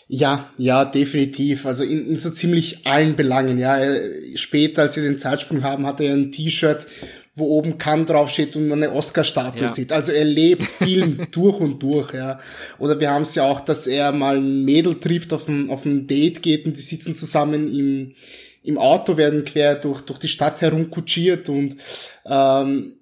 [0.07, 1.65] Ja, ja, definitiv.
[1.65, 3.57] Also in, in so ziemlich allen Belangen.
[3.57, 3.79] Ja,
[4.35, 6.85] später, als wir den Zeitsprung haben, hatte er ein T-Shirt,
[7.33, 9.67] wo oben Cannes draufsteht und man eine Oscar-Statue ja.
[9.67, 9.91] sieht.
[9.91, 12.39] Also er lebt Film durch und durch, ja.
[12.77, 15.85] Oder wir haben es ja auch, dass er mal ein Mädel trifft, auf ein, auf
[15.85, 18.13] ein Date geht und die sitzen zusammen im,
[18.63, 21.77] im Auto, werden quer durch, durch die Stadt herumkutschiert und
[22.25, 22.99] ähm,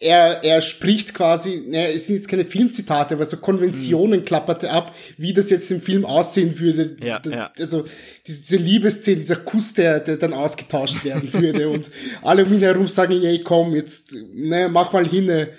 [0.00, 4.24] er, er spricht quasi, naja, es sind jetzt keine Filmzitate, aber so Konventionen mhm.
[4.24, 6.96] klapperte ab, wie das jetzt im Film aussehen würde.
[7.02, 7.50] Ja, das, ja.
[7.58, 7.84] Also
[8.26, 11.90] diese, diese Liebesszene, dieser Kuss, der, der dann ausgetauscht werden würde und
[12.22, 15.50] alle um ihn herum sagen, ey, komm, jetzt, ne, mach mal hin, ne,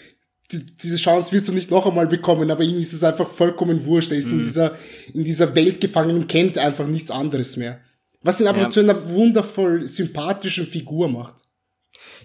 [0.51, 4.11] diese Chance wirst du nicht noch einmal bekommen, aber ihm ist es einfach vollkommen wurscht.
[4.11, 4.39] Er ist mhm.
[4.39, 4.77] in dieser,
[5.13, 7.81] in dieser Welt gefangen und kennt einfach nichts anderes mehr.
[8.21, 8.69] Was ihn aber ja.
[8.69, 11.35] zu einer wundervoll sympathischen Figur macht.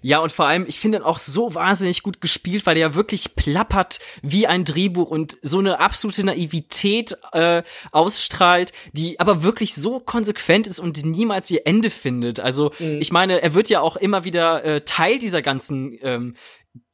[0.06, 2.94] Ja, und vor allem, ich finde ihn auch so wahnsinnig gut gespielt, weil er ja
[2.94, 9.74] wirklich plappert wie ein Drehbuch und so eine absolute Naivität äh, ausstrahlt, die aber wirklich
[9.74, 12.38] so konsequent ist und niemals ihr Ende findet.
[12.38, 12.98] Also, mhm.
[13.00, 16.36] ich meine, er wird ja auch immer wieder äh, Teil dieser ganzen ähm,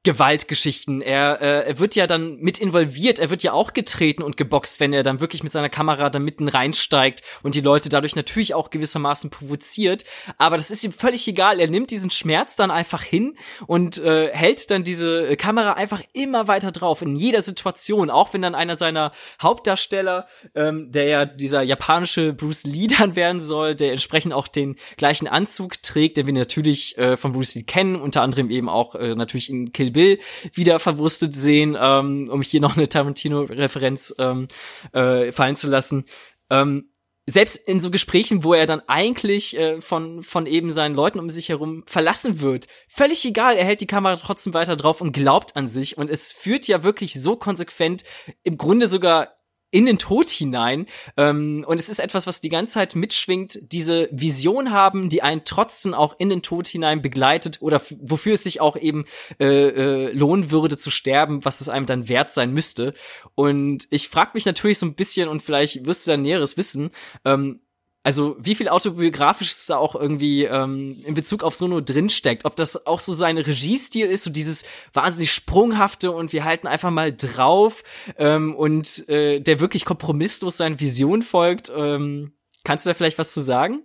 [0.03, 1.03] Gewaltgeschichten.
[1.03, 4.81] Er, äh, er wird ja dann mit involviert, er wird ja auch getreten und geboxt,
[4.81, 8.55] wenn er dann wirklich mit seiner Kamera da mitten reinsteigt und die Leute dadurch natürlich
[8.55, 10.05] auch gewissermaßen provoziert.
[10.39, 11.61] Aber das ist ihm völlig egal.
[11.61, 13.37] Er nimmt diesen Schmerz dann einfach hin
[13.67, 18.09] und äh, hält dann diese Kamera einfach immer weiter drauf, in jeder Situation.
[18.09, 23.41] Auch wenn dann einer seiner Hauptdarsteller, ähm, der ja dieser japanische Bruce Lee dann werden
[23.41, 27.65] soll, der entsprechend auch den gleichen Anzug trägt, den wir natürlich äh, von Bruce Lee
[27.65, 30.19] kennen, unter anderem eben auch äh, natürlich in Kill Bill
[30.53, 34.49] wieder verwurstet sehen, ähm, um hier noch eine Tarantino-Referenz ähm,
[34.93, 36.05] äh, fallen zu lassen.
[36.51, 36.91] Ähm,
[37.27, 41.31] selbst in so Gesprächen, wo er dann eigentlich äh, von, von eben seinen Leuten um
[41.31, 45.57] sich herum verlassen wird, völlig egal, er hält die Kamera trotzdem weiter drauf und glaubt
[45.57, 48.05] an sich und es führt ja wirklich so konsequent,
[48.43, 49.40] im Grunde sogar
[49.71, 50.87] in den Tod hinein.
[51.17, 55.43] Ähm, und es ist etwas, was die ganze Zeit mitschwingt, diese Vision haben, die einen
[55.45, 59.05] trotzdem auch in den Tod hinein begleitet oder wofür es sich auch eben
[59.39, 62.95] äh, äh, lohnen würde zu sterben, was es einem dann wert sein müsste.
[63.35, 66.91] Und ich frage mich natürlich so ein bisschen, und vielleicht wirst du da Näheres wissen,
[67.25, 67.61] ähm,
[68.03, 72.45] also wie viel autobiografisches da auch irgendwie ähm, in Bezug auf Sono drinsteckt.
[72.45, 76.91] Ob das auch so sein Regiestil ist, so dieses wahnsinnig sprunghafte und wir halten einfach
[76.91, 77.83] mal drauf
[78.17, 81.71] ähm, und äh, der wirklich kompromisslos seinen Vision folgt.
[81.75, 82.33] Ähm,
[82.65, 83.83] kannst du da vielleicht was zu sagen?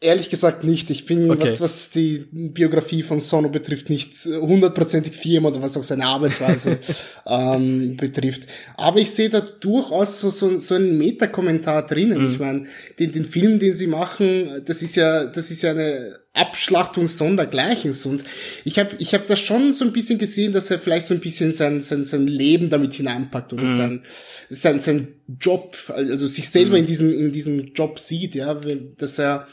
[0.00, 0.90] Ehrlich gesagt nicht.
[0.90, 1.42] Ich bin, okay.
[1.42, 6.78] was, was die Biografie von Sono betrifft, nicht hundertprozentig firm oder was auch seine Arbeitsweise
[7.26, 8.46] ähm, betrifft.
[8.76, 12.22] Aber ich sehe da durchaus so, so, so einen Metakommentar drinnen.
[12.22, 12.28] Mhm.
[12.28, 12.66] Ich meine,
[12.98, 18.04] den, den Film, den sie machen, das ist ja, das ist ja eine Abschlachtung sondergleichens.
[18.06, 18.24] Und
[18.64, 21.20] ich habe ich hab da schon so ein bisschen gesehen, dass er vielleicht so ein
[21.20, 23.76] bisschen sein, sein, sein Leben damit hineinpackt oder mhm.
[23.76, 24.02] sein,
[24.50, 26.80] sein, sein Job, also sich selber mhm.
[26.80, 28.60] in diesem, in diesem Job sieht, ja,
[28.98, 29.46] dass er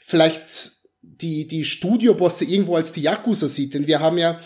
[0.00, 3.74] vielleicht die, die Studiobosse irgendwo als die Yakuza sieht.
[3.74, 4.38] Denn wir haben ja,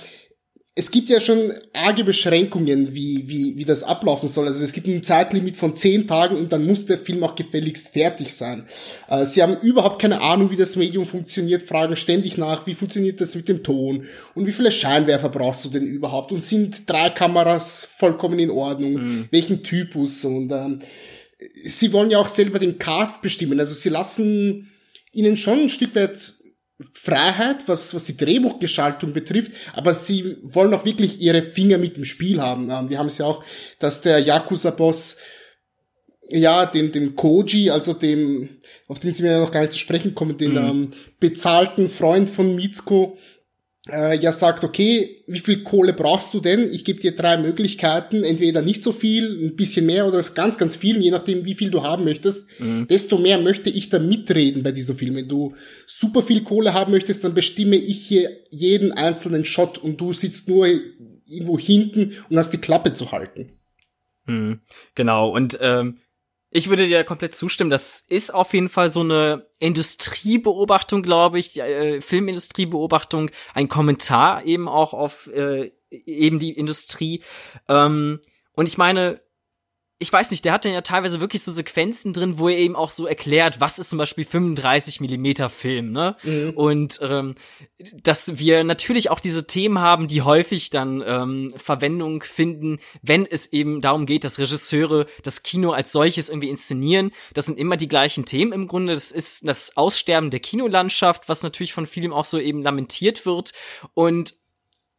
[0.74, 4.46] es gibt ja schon arge Beschränkungen, wie, wie, wie das ablaufen soll.
[4.46, 7.88] Also es gibt ein Zeitlimit von zehn Tagen und dann muss der Film auch gefälligst
[7.88, 8.64] fertig sein.
[9.08, 13.20] Äh, sie haben überhaupt keine Ahnung, wie das Medium funktioniert, fragen ständig nach, wie funktioniert
[13.20, 17.10] das mit dem Ton und wie viele Scheinwerfer brauchst du denn überhaupt und sind drei
[17.10, 19.28] Kameras vollkommen in Ordnung, mhm.
[19.30, 20.78] welchen Typus und ähm,
[21.62, 23.60] sie wollen ja auch selber den Cast bestimmen.
[23.60, 24.72] Also sie lassen
[25.12, 26.32] ihnen schon ein Stück weit
[27.04, 32.04] Freiheit, was, was die Drehbuchgestaltung betrifft, aber sie wollen auch wirklich ihre Finger mit dem
[32.04, 32.70] Spiel haben.
[32.70, 33.42] Ähm, wir haben es ja auch,
[33.80, 35.16] dass der Yakuza-Boss
[36.28, 38.48] ja, dem, dem Koji, also dem,
[38.86, 40.58] auf den sie mir noch gar nicht zu sprechen kommen, den mhm.
[40.58, 43.18] ähm, bezahlten Freund von Mitsuko,
[43.90, 46.72] äh, ja sagt, okay, wie viel Kohle brauchst du denn?
[46.72, 50.76] Ich gebe dir drei Möglichkeiten, entweder nicht so viel, ein bisschen mehr oder ganz, ganz
[50.76, 52.86] viel, je nachdem, wie viel du haben möchtest, mhm.
[52.86, 55.16] desto mehr möchte ich da mitreden bei dieser Film.
[55.16, 55.54] Wenn du
[55.86, 60.48] super viel Kohle haben möchtest, dann bestimme ich hier jeden einzelnen Shot und du sitzt
[60.48, 63.58] nur irgendwo hinten und hast die Klappe zu halten.
[64.26, 64.60] Mhm,
[64.94, 65.98] genau, und ähm,
[66.54, 67.70] ich würde dir komplett zustimmen.
[67.70, 74.68] Das ist auf jeden Fall so eine Industriebeobachtung, glaube ich, äh, Filmindustriebeobachtung, ein Kommentar eben
[74.68, 77.22] auch auf äh, eben die Industrie.
[77.68, 78.20] Ähm,
[78.52, 79.22] und ich meine,
[80.02, 82.74] ich weiß nicht, der hat dann ja teilweise wirklich so Sequenzen drin, wo er eben
[82.74, 86.16] auch so erklärt, was ist zum Beispiel 35 Millimeter Film, ne?
[86.24, 86.50] Mhm.
[86.56, 87.36] Und ähm,
[88.02, 93.52] dass wir natürlich auch diese Themen haben, die häufig dann ähm, Verwendung finden, wenn es
[93.52, 97.12] eben darum geht, dass Regisseure das Kino als solches irgendwie inszenieren.
[97.32, 98.94] Das sind immer die gleichen Themen im Grunde.
[98.94, 103.52] Das ist das Aussterben der Kinolandschaft, was natürlich von vielen auch so eben lamentiert wird.
[103.94, 104.34] Und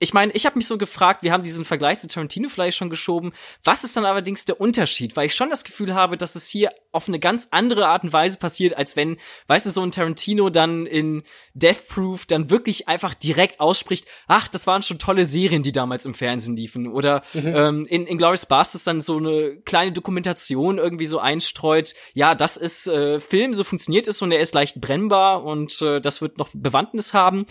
[0.03, 2.89] ich meine, ich habe mich so gefragt, wir haben diesen Vergleich zu Tarantino vielleicht schon
[2.89, 3.31] geschoben.
[3.63, 5.15] Was ist dann allerdings der Unterschied?
[5.15, 8.11] Weil ich schon das Gefühl habe, dass es hier auf eine ganz andere Art und
[8.11, 12.89] Weise passiert, als wenn, weißt du, so ein Tarantino dann in Death Proof dann wirklich
[12.89, 16.87] einfach direkt ausspricht, ach, das waren schon tolle Serien, die damals im Fernsehen liefen.
[16.87, 17.53] Oder mhm.
[17.55, 22.57] ähm, in, in Glorious Bastards dann so eine kleine Dokumentation irgendwie so einstreut, ja, das
[22.57, 26.37] ist äh, Film, so funktioniert es und er ist leicht brennbar und äh, das wird
[26.37, 27.45] noch Bewandtnis haben.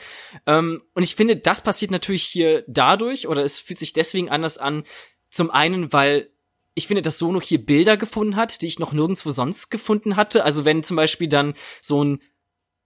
[0.46, 4.28] Ähm, und ich finde, das passiert natürlich hier hier dadurch oder es fühlt sich deswegen
[4.28, 4.84] anders an.
[5.30, 6.30] Zum einen, weil
[6.74, 10.44] ich finde, dass Sono hier Bilder gefunden hat, die ich noch nirgendwo sonst gefunden hatte.
[10.44, 12.22] Also wenn zum Beispiel dann so ein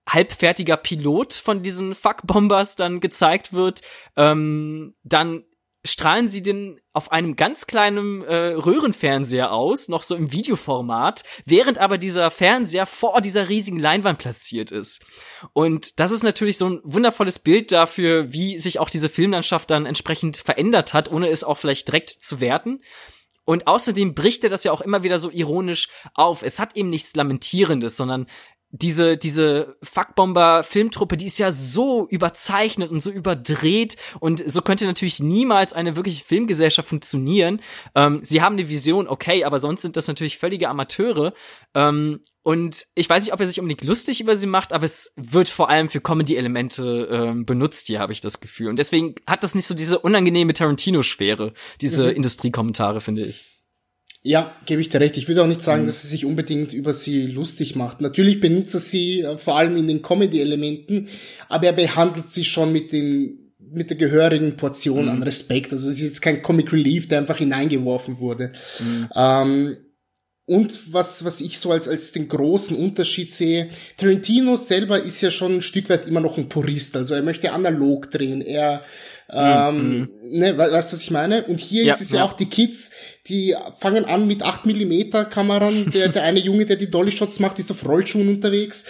[0.09, 3.83] halbfertiger Pilot von diesen Fuckbombers dann gezeigt wird,
[4.17, 5.45] ähm, dann
[5.87, 11.79] strahlen sie den auf einem ganz kleinen äh, Röhrenfernseher aus, noch so im Videoformat, während
[11.79, 15.05] aber dieser Fernseher vor dieser riesigen Leinwand platziert ist.
[15.53, 19.87] Und das ist natürlich so ein wundervolles Bild dafür, wie sich auch diese Filmlandschaft dann
[19.87, 22.81] entsprechend verändert hat, ohne es auch vielleicht direkt zu werten.
[23.47, 26.43] Und außerdem bricht er das ja auch immer wieder so ironisch auf.
[26.43, 28.27] Es hat eben nichts Lamentierendes, sondern
[28.79, 35.21] diese, diese Fuckbomber-Filmtruppe, die ist ja so überzeichnet und so überdreht und so könnte natürlich
[35.21, 37.61] niemals eine wirkliche Filmgesellschaft funktionieren.
[37.95, 41.33] Ähm, sie haben eine Vision, okay, aber sonst sind das natürlich völlige Amateure.
[41.75, 45.13] Ähm, und ich weiß nicht, ob er sich unbedingt lustig über sie macht, aber es
[45.17, 48.69] wird vor allem für Comedy-Elemente ähm, benutzt hier, habe ich das Gefühl.
[48.69, 52.17] Und deswegen hat das nicht so diese unangenehme Tarantino-Schwere, diese mhm.
[52.17, 53.56] Industriekommentare, finde ich.
[54.27, 55.17] Ja, gebe ich dir recht.
[55.17, 55.87] Ich würde auch nicht sagen, mhm.
[55.87, 58.01] dass er sich unbedingt über sie lustig macht.
[58.01, 61.09] Natürlich benutzt er sie äh, vor allem in den Comedy-Elementen,
[61.49, 63.39] aber er behandelt sie schon mit dem
[63.73, 65.11] mit der gehörigen Portion mhm.
[65.11, 65.73] an Respekt.
[65.73, 68.51] Also es ist jetzt kein Comic Relief, der einfach hineingeworfen wurde.
[68.81, 69.09] Mhm.
[69.15, 69.77] Ähm,
[70.47, 75.33] und was, was ich so als, als den großen Unterschied sehe, Tarantino selber ist ja
[75.33, 76.97] schon ein Stück weit immer noch ein Purist.
[76.97, 78.43] Also er möchte analog drehen.
[78.43, 78.85] Er
[79.29, 80.39] ähm, mhm.
[80.39, 81.45] ne, weißt du, was ich meine?
[81.45, 82.93] Und hier ja, ist es ja, ja, auch die Kids,
[83.27, 85.91] die fangen an mit 8 Millimeter Kameran.
[85.97, 88.85] Der, der eine Junge, der die Dolly Shots macht, ist auf Rollschuhen unterwegs.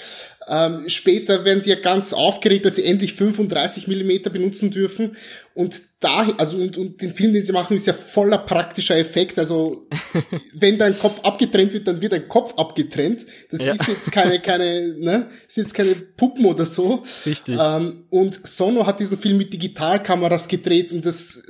[0.48, 5.16] Ähm, später werden die ja ganz aufgeregt, dass sie endlich 35 Millimeter benutzen dürfen.
[5.56, 9.38] Und da, also und, und den Film, den sie machen, ist ja voller praktischer Effekt.
[9.38, 9.88] Also
[10.54, 13.24] wenn dein Kopf abgetrennt wird, dann wird dein Kopf abgetrennt.
[13.50, 13.72] Das ja.
[13.72, 17.04] ist jetzt keine, keine, ne, ist jetzt keine Puppen oder so.
[17.24, 17.58] Richtig.
[17.58, 21.42] Ähm, und Sono hat diesen Film mit Digitalkameras gedreht und das,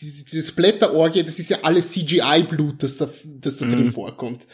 [0.00, 3.70] dieses Blätterorgie, das ist ja alles CGI-Blut, das da, das da mhm.
[3.70, 4.48] drin vorkommt.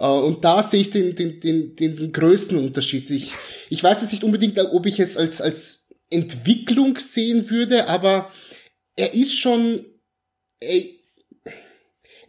[0.00, 3.08] Uh, und da sehe ich den, den, den, den, den größten Unterschied.
[3.12, 3.34] Ich,
[3.70, 8.32] ich weiß jetzt nicht unbedingt, ob ich es als, als Entwicklung sehen würde, aber
[8.98, 9.84] er ist schon,
[10.60, 10.98] ey,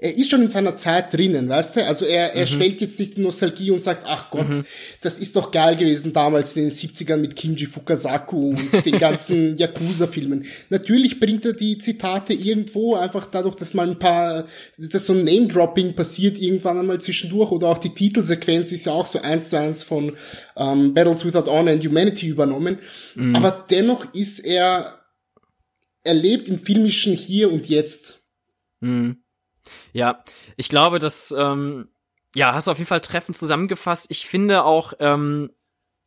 [0.01, 1.85] er ist schon in seiner Zeit drinnen, weißt du?
[1.85, 2.47] Also er, er mhm.
[2.47, 4.65] schwellt jetzt nicht in Nostalgie und sagt, ach Gott, mhm.
[5.01, 9.57] das ist doch geil gewesen damals in den 70ern mit Kinji Fukasaku und den ganzen
[9.57, 10.45] Yakuza-Filmen.
[10.69, 14.45] Natürlich bringt er die Zitate irgendwo, einfach dadurch, dass mal ein paar,
[14.77, 19.05] dass so ein Name-Dropping passiert irgendwann einmal zwischendurch oder auch die Titelsequenz ist ja auch
[19.05, 20.15] so eins zu eins von
[20.55, 22.79] ähm, Battles Without Honor and Humanity übernommen.
[23.15, 23.35] Mhm.
[23.35, 24.98] Aber dennoch ist er
[26.09, 28.23] er lebt im filmischen Hier und Jetzt.
[28.79, 29.23] Mhm.
[29.93, 30.23] Ja,
[30.57, 31.89] ich glaube, dass, ähm,
[32.33, 34.07] ja, hast du auf jeden Fall treffend zusammengefasst.
[34.09, 35.51] Ich finde auch, ähm,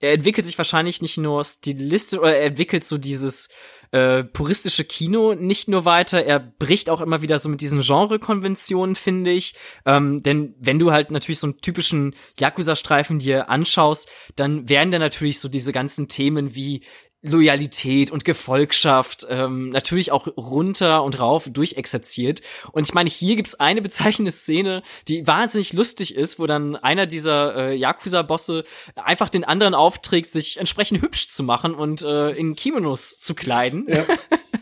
[0.00, 3.48] er entwickelt sich wahrscheinlich nicht nur stilistisch oder er entwickelt so dieses
[3.92, 8.96] äh, puristische Kino nicht nur weiter, er bricht auch immer wieder so mit diesen Genre-Konventionen,
[8.96, 9.54] finde ich.
[9.86, 14.98] Ähm, denn wenn du halt natürlich so einen typischen Yakuza-Streifen dir anschaust, dann werden da
[14.98, 16.82] natürlich so diese ganzen Themen wie
[17.22, 22.42] Loyalität und Gefolgschaft ähm, natürlich auch runter und rauf durchexerziert.
[22.72, 27.06] Und ich meine, hier gibt's eine bezeichnende Szene, die wahnsinnig lustig ist, wo dann einer
[27.06, 28.64] dieser äh, Yakuza-Bosse
[28.96, 33.86] einfach den anderen aufträgt, sich entsprechend hübsch zu machen und äh, in Kimonos zu kleiden.
[33.88, 34.04] Ja.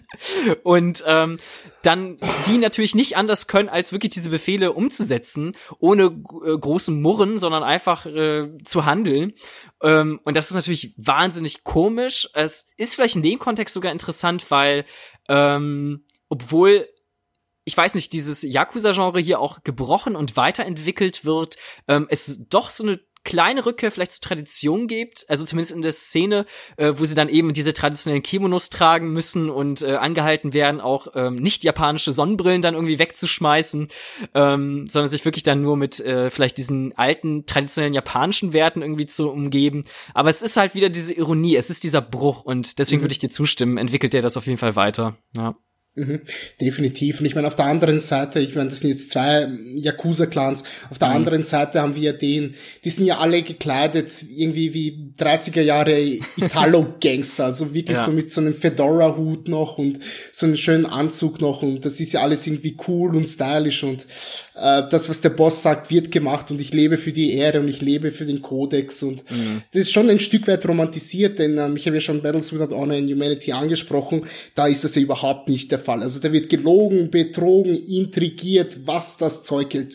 [0.63, 1.39] und ähm,
[1.83, 7.39] dann die natürlich nicht anders können, als wirklich diese Befehle umzusetzen, ohne äh, großen Murren,
[7.39, 9.33] sondern einfach äh, zu handeln.
[9.83, 12.29] Ähm, und das ist natürlich wahnsinnig komisch.
[12.35, 14.85] Es ist vielleicht in dem Kontext sogar interessant, weil
[15.29, 16.89] ähm, obwohl
[17.65, 21.57] ich weiß nicht, dieses Yakuza-Genre hier auch gebrochen und weiterentwickelt wird,
[21.89, 25.93] ähm, es doch so eine kleine Rückkehr vielleicht zur Tradition gibt, also zumindest in der
[25.93, 30.81] Szene, äh, wo sie dann eben diese traditionellen Kimonos tragen müssen und äh, angehalten werden,
[30.81, 33.89] auch ähm, nicht japanische Sonnenbrillen dann irgendwie wegzuschmeißen,
[34.35, 39.07] ähm, sondern sich wirklich dann nur mit äh, vielleicht diesen alten traditionellen japanischen Werten irgendwie
[39.07, 39.85] zu umgeben.
[40.15, 43.05] Aber es ist halt wieder diese Ironie, es ist dieser Bruch und deswegen mhm.
[43.05, 45.17] würde ich dir zustimmen, entwickelt der das auf jeden Fall weiter.
[45.37, 45.57] Ja.
[46.01, 46.21] Mhm,
[46.63, 47.21] definitiv.
[47.21, 50.99] Und ich meine, auf der anderen Seite, ich meine, das sind jetzt zwei Yakuza-Clans, auf
[50.99, 51.17] der mhm.
[51.17, 56.01] anderen Seite haben wir den, die sind ja alle gekleidet, irgendwie wie 30er Jahre
[56.37, 58.05] Italo-Gangster, also wirklich ja.
[58.05, 60.01] so mit so einem Fedora-Hut noch und
[60.33, 64.07] so einem schönen Anzug noch und das ist ja alles irgendwie cool und stylisch und
[64.61, 67.69] äh, das, was der Boss sagt, wird gemacht und ich lebe für die Ehre und
[67.69, 69.63] ich lebe für den Kodex und mhm.
[69.73, 72.75] das ist schon ein Stück weit romantisiert, denn ähm, ich habe ja schon Battles Without
[72.75, 76.03] Honor in Humanity angesprochen, da ist das ja überhaupt nicht der Fall.
[76.03, 79.95] Also da wird gelogen, betrogen, intrigiert, was das Zeug hält.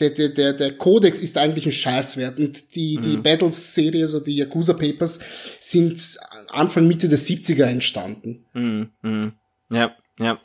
[0.00, 2.38] Der, der, der, der Codex ist eigentlich ein Scheißwert.
[2.38, 3.02] Und die, mhm.
[3.02, 5.18] die Battles-Serie, also die Yakuza Papers,
[5.60, 8.46] sind Anfang, Mitte der 70er entstanden.
[8.52, 8.90] Mhm.
[9.02, 9.32] Mhm.
[9.70, 9.96] Ja.
[10.18, 10.40] Ja.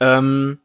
[0.00, 0.58] Ähm,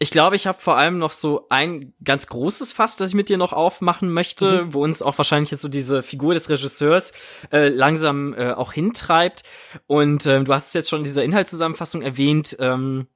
[0.00, 3.28] ich glaube, ich habe vor allem noch so ein ganz großes Fass, das ich mit
[3.28, 4.74] dir noch aufmachen möchte, mhm.
[4.74, 7.12] wo uns auch wahrscheinlich jetzt so diese Figur des Regisseurs
[7.50, 9.42] äh, langsam äh, auch hintreibt.
[9.86, 12.56] Und ähm, du hast es jetzt schon in dieser Inhaltszusammenfassung erwähnt.
[12.60, 13.08] Ähm,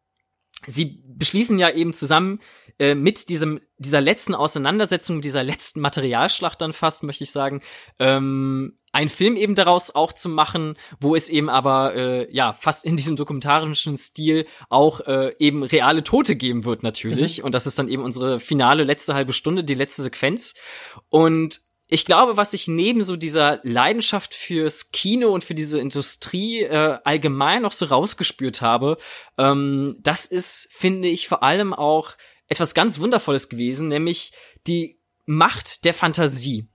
[0.67, 2.41] sie beschließen ja eben zusammen
[2.81, 7.63] äh, mit diesem dieser letzten Auseinandersetzung, dieser letzten Materialschlacht dann fast, möchte ich sagen,
[8.01, 12.85] ähm, ein Film eben daraus auch zu machen, wo es eben aber äh, ja fast
[12.85, 17.47] in diesem dokumentarischen Stil auch äh, eben reale Tote geben wird natürlich mhm.
[17.47, 20.55] und das ist dann eben unsere finale letzte halbe Stunde, die letzte Sequenz
[21.09, 26.63] und ich glaube, was ich neben so dieser Leidenschaft fürs Kino und für diese Industrie
[26.63, 28.97] äh, allgemein noch so rausgespürt habe,
[29.37, 32.15] ähm, das ist, finde ich, vor allem auch
[32.49, 34.33] etwas ganz Wundervolles gewesen, nämlich
[34.67, 36.69] die Macht der Fantasie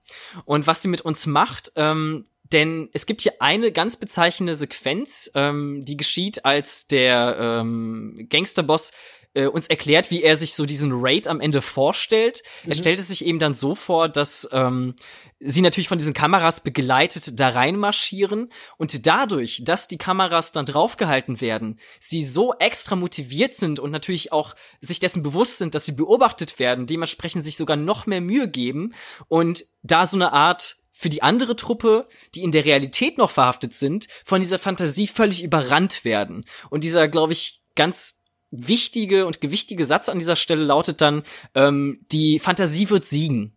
[0.44, 1.72] und was sie mit uns macht.
[1.76, 8.14] Ähm, denn es gibt hier eine ganz bezeichnende Sequenz, ähm, die geschieht, als der ähm,
[8.30, 8.92] Gangsterboss
[9.38, 12.42] äh, uns erklärt, wie er sich so diesen Raid am Ende vorstellt.
[12.64, 12.72] Mhm.
[12.72, 14.96] Er stellt es sich eben dann so vor, dass ähm,
[15.38, 21.40] sie natürlich von diesen Kameras begleitet da reinmarschieren und dadurch, dass die Kameras dann draufgehalten
[21.40, 25.92] werden, sie so extra motiviert sind und natürlich auch sich dessen bewusst sind, dass sie
[25.92, 28.94] beobachtet werden, dementsprechend sich sogar noch mehr Mühe geben
[29.28, 33.72] und da so eine Art für die andere Truppe, die in der Realität noch verhaftet
[33.72, 36.44] sind, von dieser Fantasie völlig überrannt werden.
[36.70, 38.17] Und dieser, glaube ich, ganz
[38.50, 41.22] wichtige und gewichtige Satz an dieser Stelle lautet dann,
[41.54, 43.56] ähm, die Fantasie wird siegen.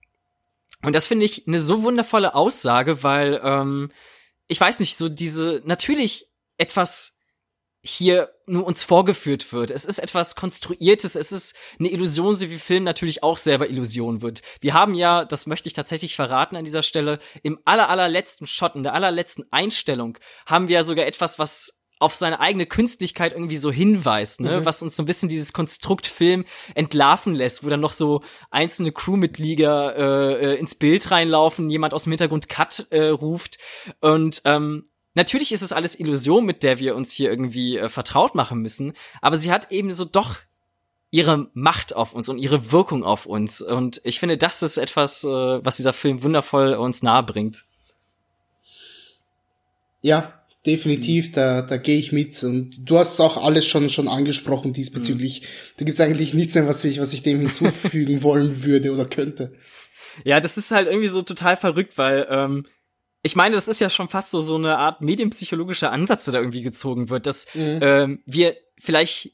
[0.83, 3.91] Und das finde ich eine so wundervolle Aussage, weil ähm,
[4.47, 6.27] ich weiß nicht, so diese natürlich
[6.57, 7.19] etwas
[7.83, 9.71] hier nur uns vorgeführt wird.
[9.71, 14.21] Es ist etwas Konstruiertes, es ist eine Illusion, so wie Film natürlich auch selber Illusion
[14.21, 14.43] wird.
[14.59, 18.75] Wir haben ja, das möchte ich tatsächlich verraten an dieser Stelle, im aller, allerletzten Shot,
[18.75, 23.57] in der allerletzten Einstellung, haben wir ja sogar etwas, was auf seine eigene Künstlichkeit irgendwie
[23.57, 24.61] so hinweist, ne?
[24.61, 24.65] Mhm.
[24.65, 28.91] was uns so ein bisschen dieses Konstrukt Film entlarven lässt, wo dann noch so einzelne
[28.91, 33.57] Crewmitglieder äh, äh, ins Bild reinlaufen, jemand aus dem Hintergrund Cut äh, ruft
[33.99, 34.83] und ähm,
[35.13, 38.93] Natürlich ist es alles Illusion, mit der wir uns hier irgendwie äh, vertraut machen müssen,
[39.21, 40.37] aber sie hat eben so doch
[41.09, 43.61] ihre Macht auf uns und ihre Wirkung auf uns.
[43.61, 47.65] Und ich finde, das ist etwas, äh, was dieser Film wundervoll uns nahe bringt.
[50.01, 51.33] Ja, definitiv, mhm.
[51.33, 52.41] da, da gehe ich mit.
[52.43, 55.41] Und du hast auch alles schon, schon angesprochen diesbezüglich.
[55.41, 55.45] Mhm.
[55.77, 59.53] Da gibt's eigentlich nichts mehr, was ich, was ich dem hinzufügen wollen würde oder könnte.
[60.23, 62.65] Ja, das ist halt irgendwie so total verrückt, weil ähm,
[63.23, 66.39] ich meine, das ist ja schon fast so so eine Art medienpsychologischer Ansatz, der da
[66.39, 67.79] irgendwie gezogen wird, dass mhm.
[67.81, 69.31] ähm, wir vielleicht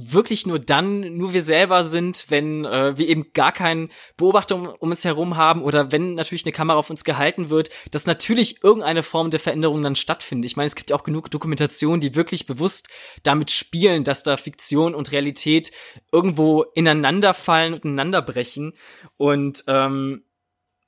[0.00, 4.66] wirklich nur dann nur wir selber sind, wenn äh, wir eben gar keinen Beobachter um,
[4.66, 8.62] um, uns herum haben oder wenn natürlich eine Kamera auf uns gehalten wird, dass natürlich
[8.62, 10.48] irgendeine Form der Veränderung dann stattfindet.
[10.50, 12.88] Ich meine, es gibt ja auch genug Dokumentationen, die wirklich bewusst
[13.24, 15.72] damit spielen, dass da Fiktion und Realität
[16.12, 18.74] irgendwo ineinander fallen und ineinander brechen.
[19.16, 20.22] Und ähm,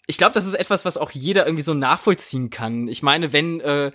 [0.07, 2.89] ich glaube, das ist etwas, was auch jeder irgendwie so nachvollziehen kann.
[2.89, 3.93] Ich meine, wenn äh,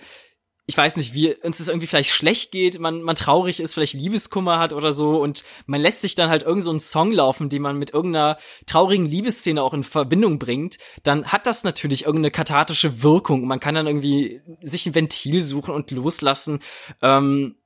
[0.68, 3.94] ich weiß nicht, wie uns es irgendwie vielleicht schlecht geht, man, man traurig ist, vielleicht
[3.94, 7.48] Liebeskummer hat oder so und man lässt sich dann halt irgend so einen Song laufen,
[7.48, 8.36] den man mit irgendeiner
[8.66, 13.46] traurigen Liebesszene auch in Verbindung bringt, dann hat das natürlich irgendeine kathartische Wirkung.
[13.46, 16.58] Man kann dann irgendwie sich ein Ventil suchen und loslassen.
[17.00, 17.56] Ähm,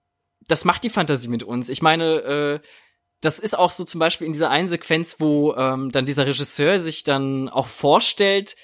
[0.47, 1.71] das macht die Fantasie mit uns.
[1.71, 2.61] Ich meine, äh,
[3.23, 6.79] das ist auch so zum Beispiel in dieser einen Sequenz, wo ähm, dann dieser Regisseur
[6.79, 8.57] sich dann auch vorstellt,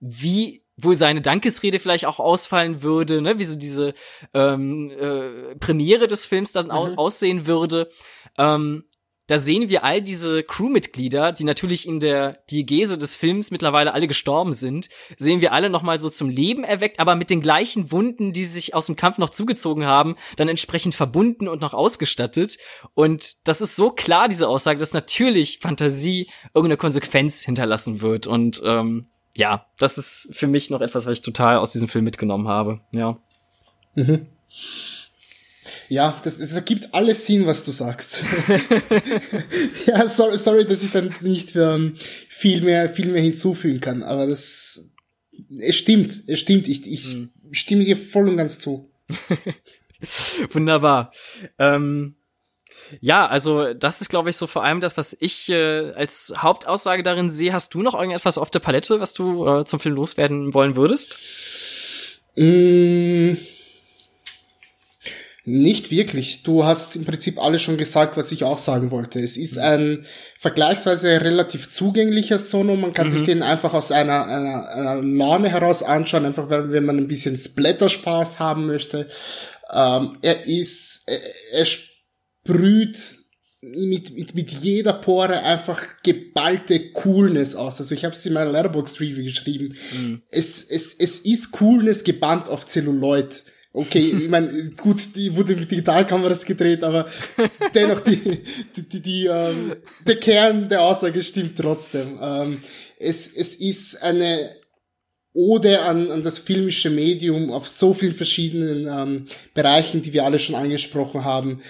[0.00, 3.94] wie wohl seine Dankesrede vielleicht auch ausfallen würde, ne, wie so diese
[4.34, 6.70] ähm, äh, Premiere des Films dann mhm.
[6.72, 7.90] au aussehen würde.
[8.38, 8.84] Ähm,
[9.28, 14.08] da sehen wir all diese Crewmitglieder, die natürlich in der Diegese des Films mittlerweile alle
[14.08, 18.32] gestorben sind, sehen wir alle nochmal so zum Leben erweckt, aber mit den gleichen Wunden,
[18.32, 22.58] die sie sich aus dem Kampf noch zugezogen haben, dann entsprechend verbunden und noch ausgestattet.
[22.94, 28.26] Und das ist so klar, diese Aussage, dass natürlich Fantasie irgendeine Konsequenz hinterlassen wird.
[28.26, 29.06] Und ähm,
[29.36, 32.80] ja, das ist für mich noch etwas, was ich total aus diesem Film mitgenommen habe.
[32.94, 33.18] Ja.
[33.94, 34.26] Mhm.
[35.88, 38.18] Ja, das, das ergibt alles Sinn, was du sagst.
[39.86, 41.94] ja, sorry, sorry, dass ich dann nicht ähm,
[42.28, 44.92] viel mehr, viel mehr hinzufügen kann, aber das,
[45.58, 47.30] es stimmt, es stimmt, ich, ich mhm.
[47.52, 48.90] stimme dir voll und ganz zu.
[50.50, 51.12] Wunderbar.
[51.58, 52.16] Ähm,
[53.00, 57.02] ja, also das ist, glaube ich, so vor allem das, was ich äh, als Hauptaussage
[57.02, 57.52] darin sehe.
[57.52, 61.16] Hast du noch irgendetwas auf der Palette, was du äh, zum Film loswerden wollen würdest?
[62.36, 63.34] Mm,
[65.44, 66.44] nicht wirklich.
[66.44, 69.20] Du hast im Prinzip alles schon gesagt, was ich auch sagen wollte.
[69.20, 69.62] Es ist mhm.
[69.62, 70.06] ein
[70.38, 72.76] vergleichsweise relativ zugänglicher Sono.
[72.76, 73.10] Man kann mhm.
[73.10, 77.36] sich den einfach aus einer, einer, einer Laune heraus anschauen, einfach wenn man ein bisschen
[77.36, 79.08] Splatter-Spaß haben möchte.
[79.72, 81.20] Ähm, er ist, er,
[81.52, 81.66] er
[82.44, 83.22] brüht
[83.62, 87.78] mit, mit, mit jeder Pore einfach geballte Coolness aus.
[87.78, 89.76] Also ich habe es in meiner Letterbox Review geschrieben.
[89.96, 90.20] Mhm.
[90.30, 93.44] Es, es, es ist Coolness gebannt auf Celluloid.
[93.72, 97.08] Okay, ich meine, gut, die wurde mit Digitalkameras gedreht, aber
[97.74, 98.42] dennoch die,
[98.76, 99.74] die, die, die ähm,
[100.06, 102.18] der Kern der Aussage stimmt trotzdem.
[102.20, 102.60] Ähm,
[102.98, 104.50] es, es ist eine
[105.34, 110.38] Ode an, an das filmische Medium auf so vielen verschiedenen ähm, Bereichen, die wir alle
[110.38, 111.62] schon angesprochen haben.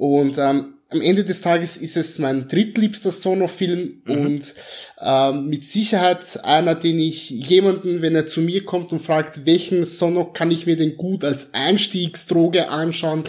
[0.00, 4.16] Und ähm, am Ende des Tages ist es mein drittliebster Sono-Film mhm.
[4.16, 4.54] und
[4.98, 9.84] ähm, mit Sicherheit einer, den ich jemanden, wenn er zu mir kommt und fragt, welchen
[9.84, 13.24] Sono kann ich mir denn gut als Einstiegsdroge anschauen,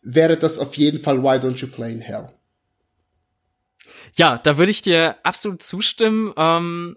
[0.00, 2.28] wäre das auf jeden Fall Why Don't You Play in Hell.
[4.14, 6.32] Ja, da würde ich dir absolut zustimmen.
[6.36, 6.96] Ähm,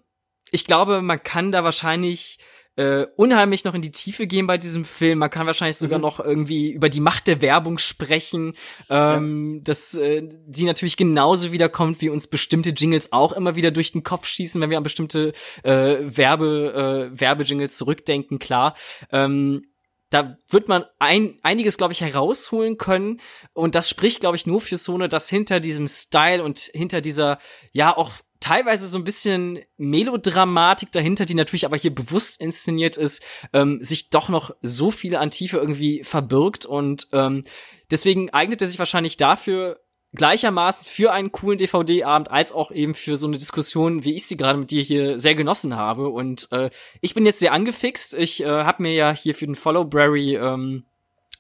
[0.52, 2.38] ich glaube, man kann da wahrscheinlich
[2.76, 5.20] äh, unheimlich noch in die Tiefe gehen bei diesem Film.
[5.20, 6.04] Man kann wahrscheinlich sogar mhm.
[6.04, 8.54] noch irgendwie über die Macht der Werbung sprechen,
[8.90, 9.62] ähm, ja.
[9.64, 14.04] dass äh, die natürlich genauso wiederkommt, wie uns bestimmte Jingles auch immer wieder durch den
[14.04, 18.76] Kopf schießen, wenn wir an bestimmte äh, Werbe, äh, Werbejingles zurückdenken, klar.
[19.12, 19.64] Ähm,
[20.12, 23.22] da wird man ein, einiges, glaube ich, herausholen können.
[23.54, 27.40] Und das spricht, glaube ich, nur für Sone, dass hinter diesem Style und hinter dieser,
[27.72, 28.12] ja, auch
[28.42, 33.24] teilweise so ein bisschen Melodramatik dahinter, die natürlich aber hier bewusst inszeniert ist,
[33.54, 37.46] ähm, sich doch noch so viele an Tiefe irgendwie verbirgt und ähm,
[37.90, 39.80] deswegen eignet er sich wahrscheinlich dafür
[40.14, 44.36] gleichermaßen für einen coolen DVD-Abend als auch eben für so eine Diskussion, wie ich sie
[44.36, 46.10] gerade mit dir hier sehr genossen habe.
[46.10, 46.70] Und äh,
[47.00, 48.16] ich bin jetzt sehr angefixt.
[48.16, 50.84] Ich äh, habe mir ja hier für den Followberry ähm,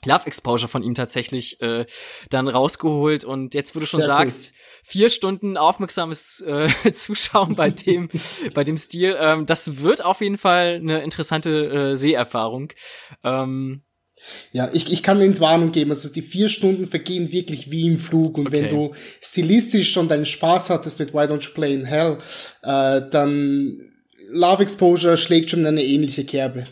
[0.05, 1.85] Love Exposure von ihm tatsächlich äh,
[2.29, 4.57] dann rausgeholt und jetzt, wo du schon Sehr sagst, cool.
[4.83, 8.09] Vier Stunden aufmerksames äh, Zuschauen bei dem
[8.53, 12.73] bei dem Stil, ähm, das wird auf jeden Fall eine interessante äh, Seherfahrung.
[13.23, 13.83] Ähm,
[14.51, 15.91] ja, ich, ich kann eine Entwarnung geben.
[15.91, 18.37] Also die vier Stunden vergehen wirklich wie im Flug.
[18.37, 18.61] Und okay.
[18.61, 22.19] wenn du stilistisch schon deinen Spaß hattest mit Why Don't You Play in Hell,
[22.61, 23.91] äh, dann
[24.31, 26.67] Love Exposure schlägt schon eine ähnliche Kerbe.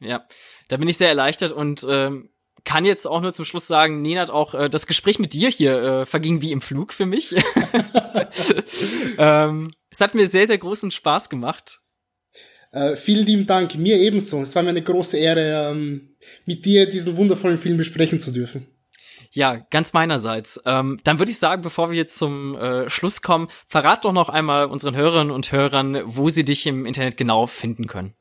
[0.00, 0.26] Ja,
[0.68, 2.30] da bin ich sehr erleichtert und ähm,
[2.66, 5.78] kann jetzt auch nur zum Schluss sagen, Nenad, auch äh, das Gespräch mit dir hier
[5.78, 7.34] äh, verging wie im Flug für mich.
[9.18, 11.78] ähm, es hat mir sehr, sehr großen Spaß gemacht.
[12.72, 14.42] Äh, vielen lieben Dank, mir ebenso.
[14.42, 18.66] Es war mir eine große Ehre, ähm, mit dir diesen wundervollen Film besprechen zu dürfen.
[19.30, 20.60] Ja, ganz meinerseits.
[20.66, 24.28] Ähm, dann würde ich sagen, bevor wir jetzt zum äh, Schluss kommen, verrat doch noch
[24.28, 28.14] einmal unseren Hörerinnen und Hörern, wo sie dich im Internet genau finden können.